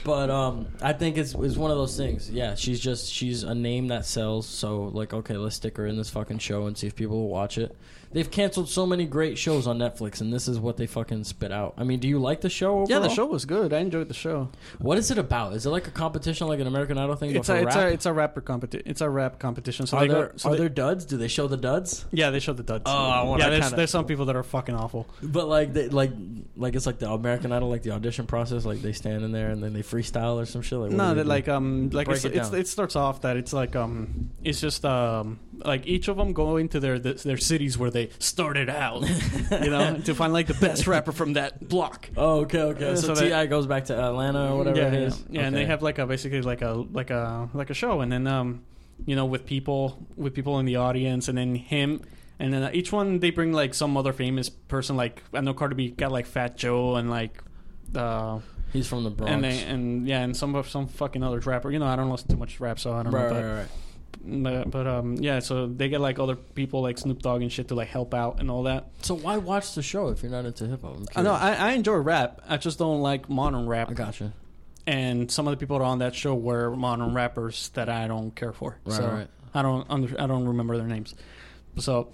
[0.04, 2.30] But um, I think it's it's one of those things.
[2.30, 4.48] Yeah, she's just she's a name that sells.
[4.48, 7.30] So like, okay, let's stick her in this fucking show and see if people will
[7.30, 7.76] watch it.
[8.12, 11.52] They've canceled so many great shows on Netflix, and this is what they fucking spit
[11.52, 11.74] out.
[11.78, 12.80] I mean, do you like the show?
[12.82, 12.88] Overall?
[12.90, 13.74] Yeah, the show was good.
[13.74, 14.50] I enjoyed the show.
[14.80, 15.54] What is it about?
[15.54, 17.36] Is it like a competition, like an American Idol thing?
[17.36, 17.86] It's a, it's rap?
[17.86, 18.88] a it's a rapper competition.
[18.90, 19.88] It's a rap competition.
[19.88, 20.38] So are they there go.
[20.38, 21.06] So are they- there duds?
[21.06, 22.06] Do they show the duds?
[22.12, 22.84] Yeah, they show the duds.
[22.86, 23.50] Oh, I wanna yeah.
[23.50, 25.08] There's, kinda- there's some people that are fucking awful.
[25.22, 26.12] But like, they, like,
[26.56, 28.66] like it's like the American Idol, like the audition process.
[28.66, 30.80] Like they stand in there and then they freestyle or some shit.
[30.80, 32.96] Like, what No, do they that like um like Break it's, it it's, it starts
[32.96, 37.00] off that it's like um it's just um like each of them go into their
[37.00, 39.02] their cities where they started out,
[39.64, 42.10] you know, to find like the best rapper from that block.
[42.18, 42.92] Oh, okay, okay.
[42.92, 43.46] Uh, So, so T.I.
[43.48, 45.08] goes back to Atlanta or whatever yeah, it yeah.
[45.08, 45.24] is.
[45.30, 48.12] Yeah, and they have like a basically like a like a like a show, and
[48.12, 48.64] then um
[49.06, 52.02] you know with people with people in the audience, and then him.
[52.40, 54.96] And then uh, each one they bring like some other famous person.
[54.96, 57.44] Like I know Cardi B got like Fat Joe and like.
[57.96, 58.40] Uh,
[58.74, 59.32] He's from the Bronx.
[59.32, 61.72] and they, and yeah, and some of some fucking other rapper.
[61.72, 63.34] You know, I don't listen too much rap, so I don't right, know.
[63.34, 63.68] But, right, right.
[64.28, 67.70] But but um yeah, so they get like other people like Snoop Dogg and shit
[67.70, 68.90] to like help out and all that.
[69.02, 70.98] So why watch the show if you're not into hip hop?
[71.16, 72.42] I know I, I enjoy rap.
[72.48, 73.90] I just don't like modern rap.
[73.90, 74.34] I gotcha.
[74.86, 78.08] And some of the people that are on that show were modern rappers that I
[78.08, 78.78] don't care for.
[78.86, 79.28] Right, so right.
[79.54, 81.16] I don't under, I don't remember their names.
[81.78, 82.10] So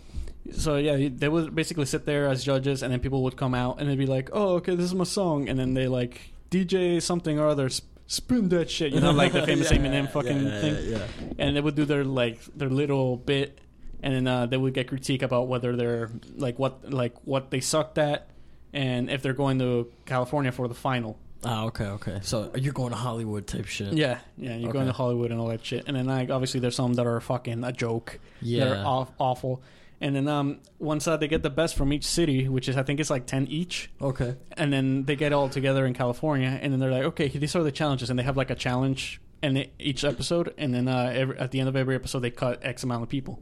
[0.51, 3.79] so yeah, they would basically sit there as judges, and then people would come out
[3.79, 7.01] and they'd be like, "Oh, okay, this is my song," and then they like DJ
[7.01, 7.69] something or other.
[8.13, 10.91] Sp- Spin that shit, you know, like the famous Yeah, Eminem fucking yeah, thing.
[10.91, 11.07] Yeah,
[11.39, 13.59] and they would do their like their little bit
[14.03, 17.61] and then uh, they would get critique about whether they're like what like what they
[17.61, 18.27] sucked at
[18.73, 21.17] and if they're going to California for the final.
[21.45, 22.19] Ah, okay, okay.
[22.21, 23.93] So you're going to Hollywood type shit.
[23.93, 25.85] Yeah, yeah, you're going to Hollywood and all that shit.
[25.87, 28.19] And then like obviously there's some that are fucking a joke.
[28.41, 28.65] Yeah.
[28.65, 29.61] That are off, awful.
[30.03, 32.83] And then um once uh, they get the best from each city, which is I
[32.83, 34.35] think it's like 10 each, Okay.
[34.57, 37.63] and then they get all together in California and then they're like, "Okay, these are
[37.63, 41.37] the challenges." And they have like a challenge in each episode and then uh every,
[41.39, 43.39] at the end of every episode they cut x amount of people.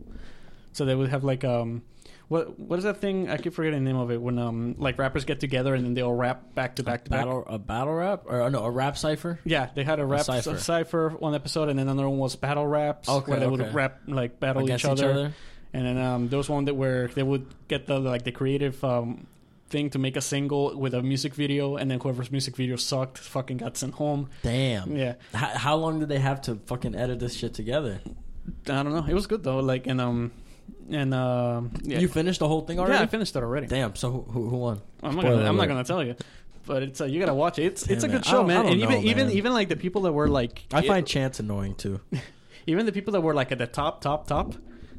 [0.72, 1.82] So they would have like um
[2.28, 3.30] what what is that thing?
[3.30, 5.94] I keep forgetting the name of it when um like rappers get together and then
[5.96, 7.22] they all rap back to back to back.
[7.26, 9.40] battle a battle rap or no a rap cipher.
[9.44, 10.42] Yeah, they had a rap cipher.
[10.58, 10.60] cipher.
[10.60, 13.64] cipher one episode, and then another one was battle raps, Okay, where they okay.
[13.64, 15.34] would rap like battle against each other.
[15.74, 18.84] And then um, there was one that where they would get the like the creative
[18.84, 19.28] um,
[19.70, 23.18] thing to make a single with a music video, and then whoever's music video sucked
[23.18, 24.30] fucking got sent home.
[24.44, 24.96] Damn.
[24.96, 28.02] Yeah, How, how long did they have to fucking edit this shit together?
[28.68, 29.06] I don't know.
[29.08, 29.60] It was good though.
[29.60, 30.32] Like and um
[30.90, 32.96] and um yeah, You finished the whole thing already?
[32.96, 33.68] yeah, I finished it already.
[33.68, 33.96] Damn.
[33.96, 34.82] So who, who, who won?
[35.02, 36.16] I'm not Spoiler gonna I'm not gonna tell you.
[36.66, 37.64] But it's uh, you gotta watch it.
[37.64, 38.28] It's it's a Damn good it.
[38.28, 38.64] I show, don't- I man.
[38.64, 39.36] don't And even know, even man.
[39.38, 42.02] even like the people that were like I find Chance annoying too.
[42.68, 44.54] even the people that were like at the top, top, top,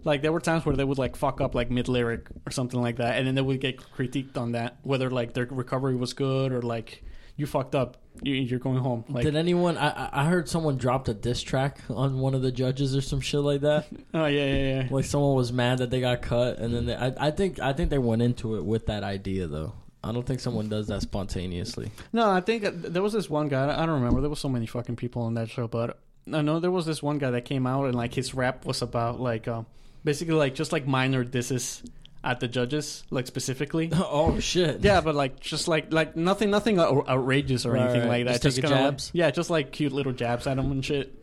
[0.05, 2.81] like there were times where they would like fuck up like mid lyric or something
[2.81, 6.13] like that, and then they would get critiqued on that, whether like their recovery was
[6.13, 7.03] good or like
[7.37, 9.05] you fucked up, you, you're going home.
[9.09, 9.77] Like, Did anyone?
[9.79, 13.21] I I- heard someone dropped a diss track on one of the judges or some
[13.21, 13.87] shit like that.
[14.15, 14.89] oh yeah, yeah, yeah.
[14.91, 17.73] like someone was mad that they got cut, and then they, I I think I
[17.73, 19.75] think they went into it with that idea though.
[20.05, 21.93] I don't think someone does that spontaneously.
[22.13, 23.73] No, I think uh, there was this one guy.
[23.73, 24.21] I don't remember.
[24.21, 26.01] There was so many fucking people on that show, but
[26.33, 28.83] I know there was this one guy that came out and like his rap was
[28.83, 29.67] about like um,
[30.05, 31.83] basically like just like minor disses
[32.25, 33.91] at the judges, like specifically.
[33.95, 34.81] oh shit!
[34.85, 38.25] Yeah, but like just like like nothing, nothing uh, outrageous or Right, anything right.
[38.27, 38.43] like that.
[38.43, 39.11] Just taking kinda like- jabs?
[39.13, 41.15] yeah, just like cute little jabs at him and shit.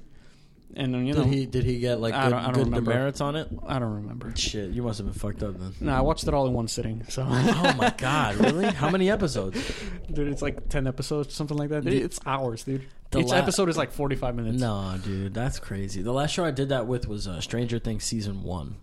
[0.76, 2.54] And then you know, Did he did he get like I good, don't- I don't
[2.54, 2.92] good remember.
[2.92, 3.50] demerits on it?
[3.68, 4.32] I don't remember.
[4.36, 5.74] Shit, you must have been fucked up then.
[5.82, 7.04] No, I watched it all in one sitting.
[7.10, 8.66] So, oh my god, really?
[8.68, 9.60] How many episodes?
[10.14, 11.84] dude, it's like ten episodes, something like that.
[11.84, 12.86] The- It's hours, dude.
[13.12, 14.62] the Each la- episode is like forty-five minutes.
[14.62, 16.02] No, dude, that's crazy.
[16.04, 18.76] The last show I did that with was uh, Stranger Things season one.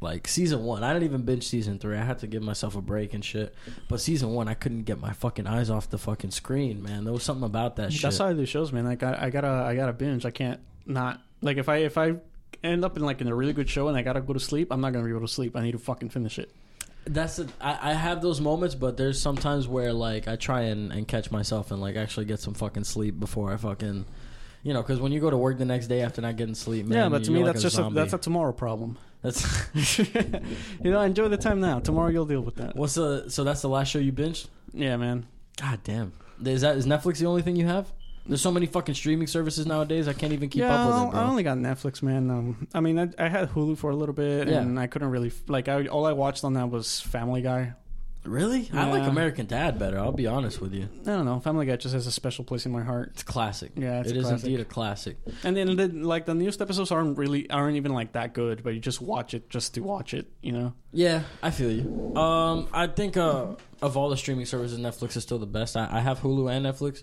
[0.00, 1.96] Like season one, I didn't even binge season three.
[1.96, 3.54] I had to give myself a break and shit.
[3.88, 7.02] But season one, I couldn't get my fucking eyes off the fucking screen, man.
[7.04, 8.02] There was something about that shit.
[8.02, 8.84] That's how I do shows, man.
[8.84, 10.24] Like I, I gotta, I gotta binge.
[10.26, 12.16] I can't not like if I if I
[12.62, 14.68] end up in like in a really good show and I gotta go to sleep,
[14.70, 15.56] I'm not gonna be able to sleep.
[15.56, 16.50] I need to fucking finish it.
[17.04, 17.48] That's it.
[17.60, 21.30] I, I have those moments, but there's sometimes where like I try and, and catch
[21.30, 24.04] myself and like actually get some fucking sleep before I fucking,
[24.62, 26.86] you know, because when you go to work the next day after not getting sleep,
[26.86, 28.98] man, yeah, but to me that's a just a, that's a tomorrow problem.
[29.22, 29.42] that's
[30.82, 31.78] you know, enjoy the time now.
[31.78, 32.76] Tomorrow you'll deal with that.
[32.76, 34.48] what's the so that's the last show you binged.
[34.74, 35.26] Yeah, man.
[35.60, 36.12] God damn,
[36.44, 37.90] is that is Netflix the only thing you have?
[38.28, 40.06] There's so many fucking streaming services nowadays.
[40.06, 41.20] I can't even keep yeah, up with it, bro.
[41.20, 42.30] I only got Netflix, man.
[42.30, 44.58] Um, I mean, I, I had Hulu for a little bit, Yeah.
[44.60, 45.68] and I couldn't really like.
[45.68, 47.72] I, all I watched on that was Family Guy.
[48.24, 48.68] really?
[48.74, 49.98] I like American Dad better.
[49.98, 50.90] I'll be honest with you.
[51.02, 51.40] I don't know.
[51.40, 53.12] Family Guy just has a special place in my heart.
[53.14, 53.72] It's classic.
[53.76, 54.46] Yeah, it's it a is classic.
[54.46, 55.16] indeed a classic.
[55.42, 58.74] And then the, like the newest episodes aren't really aren't even like that good, but
[58.74, 60.74] you just watch it just to watch it, you know.
[60.92, 62.14] Yeah, I feel you.
[62.14, 65.78] Um, I think uh, of all the streaming services, Netflix is still the best.
[65.78, 67.02] I, I have Hulu and Netflix.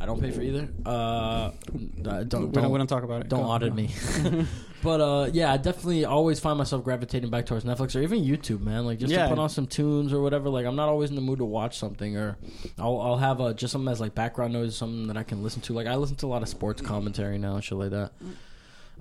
[0.00, 0.68] I don't pay for either.
[0.84, 1.50] Uh,
[2.02, 3.28] don't don't don't, we don't talk about it.
[3.28, 3.90] don't Go, audit me.
[4.82, 8.60] but uh, yeah, I definitely always find myself gravitating back towards Netflix or even YouTube,
[8.60, 8.84] man.
[8.84, 9.24] Like just Yeah.
[9.24, 10.48] to put on some tunes or whatever.
[10.48, 12.36] Like I'm not always in the mood to watch something, or
[12.78, 15.62] I'll I'll have uh, just something as like background noise, something that I can listen
[15.62, 15.72] to.
[15.72, 18.12] Like I listen to a lot of sports commentary now and shit like that.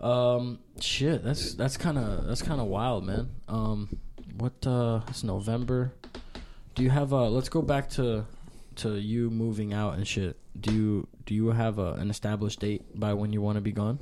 [0.05, 3.29] Um, shit, that's that's kind of that's kind of wild, man.
[3.47, 3.97] Um,
[4.37, 5.93] what uh, it's November.
[6.75, 7.29] Do you have uh?
[7.29, 8.25] Let's go back to
[8.77, 10.37] to you moving out and shit.
[10.59, 13.71] Do you do you have a, an established date by when you want to be
[13.71, 13.99] gone?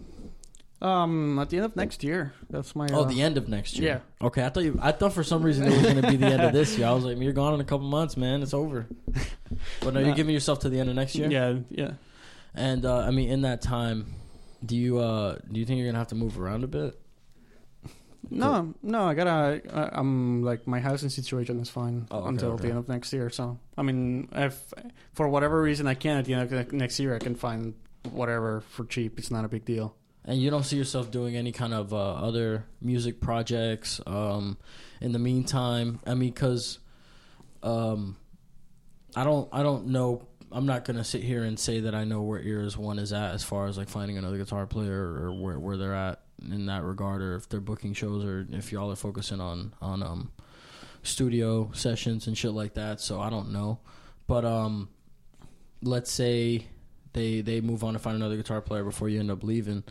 [0.82, 2.34] Um, at the end of next year.
[2.50, 2.88] That's my.
[2.94, 4.02] Oh, uh, the end of next year.
[4.22, 4.26] yeah.
[4.28, 4.80] Okay, I thought you.
[4.82, 6.88] I thought for some reason it was going to be the end of this year.
[6.88, 8.42] I was like, you're gone in a couple months, man.
[8.42, 8.88] It's over.
[9.82, 11.30] But no, you're giving yourself to the end of next year.
[11.30, 11.92] Yeah, yeah.
[12.54, 14.14] And uh, I mean, in that time,
[14.66, 16.98] do you uh do you think you're gonna have to move around a bit?
[18.32, 19.62] No, no, I gotta.
[19.74, 22.64] I, I'm like my housing situation is fine Oh, okay, until okay.
[22.64, 23.30] the end of next year.
[23.30, 24.74] So I mean, if
[25.14, 27.74] for whatever reason I can at the end of next year, I can find
[28.12, 29.18] whatever for cheap.
[29.20, 29.96] It's not a big deal.
[30.26, 34.58] And you don't see yourself doing any kind of uh, other music projects um,
[35.02, 36.00] in the meantime.
[36.06, 36.78] I mean, because
[37.64, 38.16] um,
[39.16, 40.28] I don't, I don't know.
[40.52, 43.34] I'm not gonna sit here and say that I know where Ears One is at
[43.34, 46.84] as far as like finding another guitar player or where where they're at in that
[46.84, 50.32] regard, or if they're booking shows, or if y'all are focusing on on um,
[51.04, 53.00] studio sessions and shit like that.
[53.02, 53.80] So I don't know,
[54.28, 54.90] but um,
[55.82, 56.68] let's say
[57.14, 59.84] they they move on to find another guitar player before you end up leaving.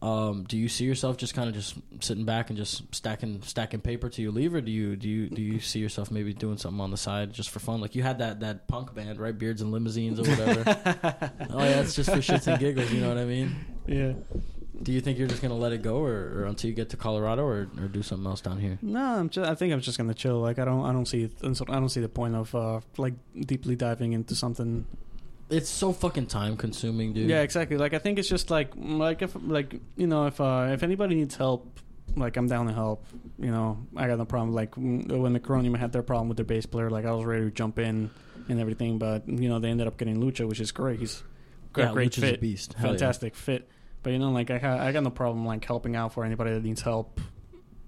[0.00, 3.80] Um, do you see yourself just kind of just sitting back and just stacking stacking
[3.80, 6.56] paper till you leave, or do you do you do you see yourself maybe doing
[6.56, 7.80] something on the side just for fun?
[7.80, 9.36] Like you had that that punk band, right?
[9.36, 10.62] Beards and limousines or whatever.
[11.50, 12.92] oh yeah, it's just for shits and giggles.
[12.92, 13.56] You know what I mean?
[13.86, 14.12] Yeah.
[14.82, 16.96] Do you think you're just gonna let it go, or, or until you get to
[16.96, 18.78] Colorado, or, or do something else down here?
[18.80, 19.48] No, I'm just.
[19.48, 20.40] I think I'm just gonna chill.
[20.40, 20.84] Like I don't.
[20.84, 21.28] I don't see.
[21.42, 24.86] I don't see the point of uh like deeply diving into something.
[25.50, 27.28] It's so fucking time consuming, dude.
[27.28, 27.76] Yeah, exactly.
[27.76, 31.14] Like I think it's just like like if like you know if uh if anybody
[31.14, 31.80] needs help,
[32.16, 33.04] like I'm down to help.
[33.38, 34.54] You know, I got no problem.
[34.54, 37.24] Like mm, when the Coronium had their problem with their bass player, like I was
[37.24, 38.10] ready to jump in
[38.48, 41.00] and everything, but you know they ended up getting Lucha, which is great.
[41.00, 41.22] He's
[41.72, 42.74] got yeah, great Lucha's fit, a beast.
[42.74, 42.92] Hell yeah.
[42.92, 43.68] fantastic fit.
[44.02, 46.52] But you know, like I ha- I got no problem like helping out for anybody
[46.52, 47.20] that needs help.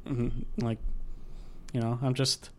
[0.06, 0.44] Mhm.
[0.58, 0.78] Like,
[1.72, 2.50] you know, I'm just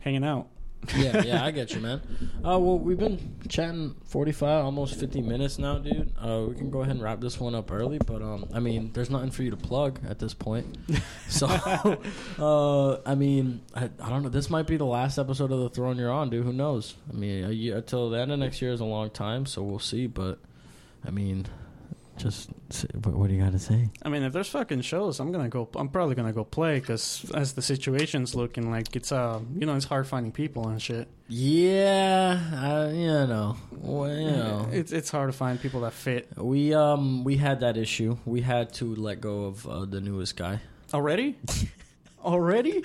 [0.00, 0.48] hanging out.
[0.96, 2.00] yeah, yeah, I get you, man.
[2.38, 6.10] Uh, well, we've been chatting forty-five, almost fifty minutes now, dude.
[6.18, 8.90] Uh, we can go ahead and wrap this one up early, but um, I mean,
[8.94, 10.76] there's nothing for you to plug at this point.
[11.28, 11.46] So,
[12.38, 14.28] uh, I mean, I, I don't know.
[14.30, 16.44] This might be the last episode of the Throne you're on, dude.
[16.44, 16.94] Who knows?
[17.08, 19.62] I mean, a year till the end of next year is a long time, so
[19.62, 20.06] we'll see.
[20.08, 20.40] But,
[21.06, 21.46] I mean,
[22.22, 22.50] just
[23.02, 23.90] what, what do you got to say?
[24.02, 25.68] I mean, if there's fucking shows, I'm gonna go.
[25.74, 29.74] I'm probably gonna go play because as the situation's looking, like it's uh, you know,
[29.76, 31.08] it's hard finding people and shit.
[31.28, 34.68] Yeah, I, you know, well, you know.
[34.72, 38.18] It's it's hard to find people that fit We um we had that issue.
[38.24, 40.60] We had to let go of uh, the newest guy.
[40.92, 41.38] already.
[42.24, 42.82] already?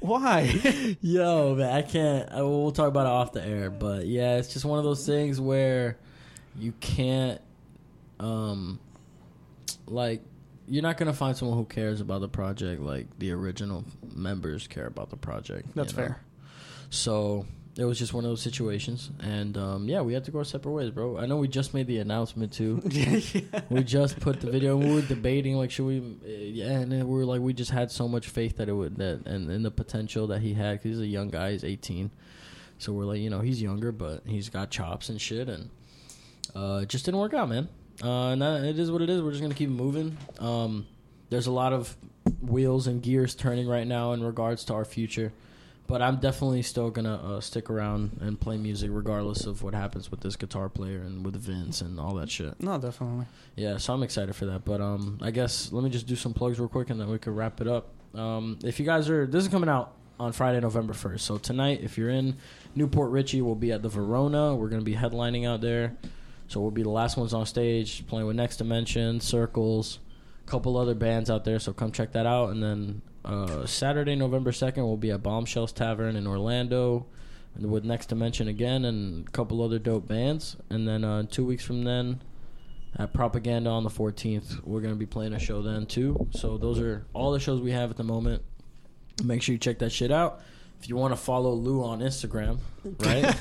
[0.00, 0.96] Why?
[1.00, 2.30] Yo, man, I can't.
[2.32, 5.04] I, we'll talk about it off the air, but yeah, it's just one of those
[5.06, 5.98] things where
[6.58, 7.40] you can't,
[8.20, 8.78] um,
[9.86, 10.22] like,
[10.68, 14.86] you're not gonna find someone who cares about the project like the original members care
[14.86, 15.66] about the project.
[15.66, 16.02] you That's know?
[16.04, 16.20] fair.
[16.90, 17.46] So
[17.76, 20.44] it was just one of those situations, and um, yeah, we had to go our
[20.44, 21.18] separate ways, bro.
[21.18, 22.80] I know we just made the announcement too.
[22.90, 23.20] yeah,
[23.70, 24.76] we just put the video.
[24.76, 25.98] We were debating like, should we?
[25.98, 28.72] uh, Yeah, and then we were like, we just had so much faith that it
[28.72, 31.52] would that and, in the potential that he had because he's a young guy.
[31.52, 32.10] He's 18,
[32.78, 35.70] so we're like, you know, he's younger, but he's got chops and shit, and
[36.54, 37.68] uh, it just didn't work out, man.
[38.02, 39.22] Uh, and that, it is what it is.
[39.22, 40.16] We're just gonna keep moving.
[40.38, 40.86] Um,
[41.28, 41.96] there's a lot of
[42.40, 45.32] wheels and gears turning right now in regards to our future.
[45.86, 50.08] But I'm definitely still gonna uh, stick around and play music regardless of what happens
[50.08, 52.62] with this guitar player and with Vince and all that shit.
[52.62, 53.26] No, definitely.
[53.56, 54.64] Yeah, so I'm excited for that.
[54.64, 57.18] But um, I guess let me just do some plugs real quick, and then we
[57.18, 57.88] could wrap it up.
[58.14, 61.26] Um, if you guys are, this is coming out on Friday, November first.
[61.26, 62.36] So tonight, if you're in
[62.76, 64.54] New Port Richey, we'll be at the Verona.
[64.54, 65.96] We're gonna be headlining out there.
[66.50, 70.00] So we'll be the last ones on stage, playing with Next Dimension, Circles,
[70.44, 71.60] a couple other bands out there.
[71.60, 72.50] So come check that out.
[72.50, 77.06] And then uh, Saturday, November second, we'll be at Bombshells Tavern in Orlando
[77.56, 80.56] with Next Dimension again and a couple other dope bands.
[80.70, 82.20] And then uh, two weeks from then,
[82.98, 86.26] at Propaganda on the 14th, we're going to be playing a show then too.
[86.32, 88.42] So those are all the shows we have at the moment.
[89.22, 90.40] Make sure you check that shit out.
[90.80, 92.58] If you want to follow Lou on Instagram,
[93.00, 93.36] right?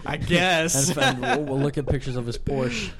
[0.06, 0.96] I guess.
[0.96, 2.90] and we'll, we'll look at pictures of his Porsche.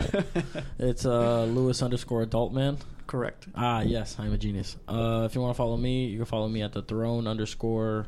[0.78, 2.78] It's uh, Lewis underscore adult man.
[3.08, 3.48] Correct.
[3.56, 4.76] Ah, yes, I'm a genius.
[4.86, 8.06] Uh, if you want to follow me, you can follow me at the Throne underscore,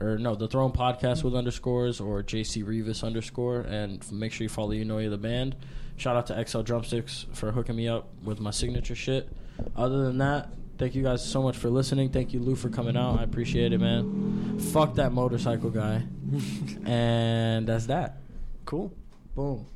[0.00, 4.48] or no, the Throne podcast with underscores or JC Revis underscore, and make sure you
[4.48, 5.56] follow You Know You the band.
[5.96, 9.28] Shout out to XL Drumsticks for hooking me up with my signature shit.
[9.74, 12.10] Other than that, thank you guys so much for listening.
[12.10, 13.18] Thank you, Lou, for coming out.
[13.18, 14.58] I appreciate it, man.
[14.58, 16.02] Fuck that motorcycle guy.
[16.84, 18.18] and that's that.
[18.64, 18.92] Cool.
[19.34, 19.66] Boom.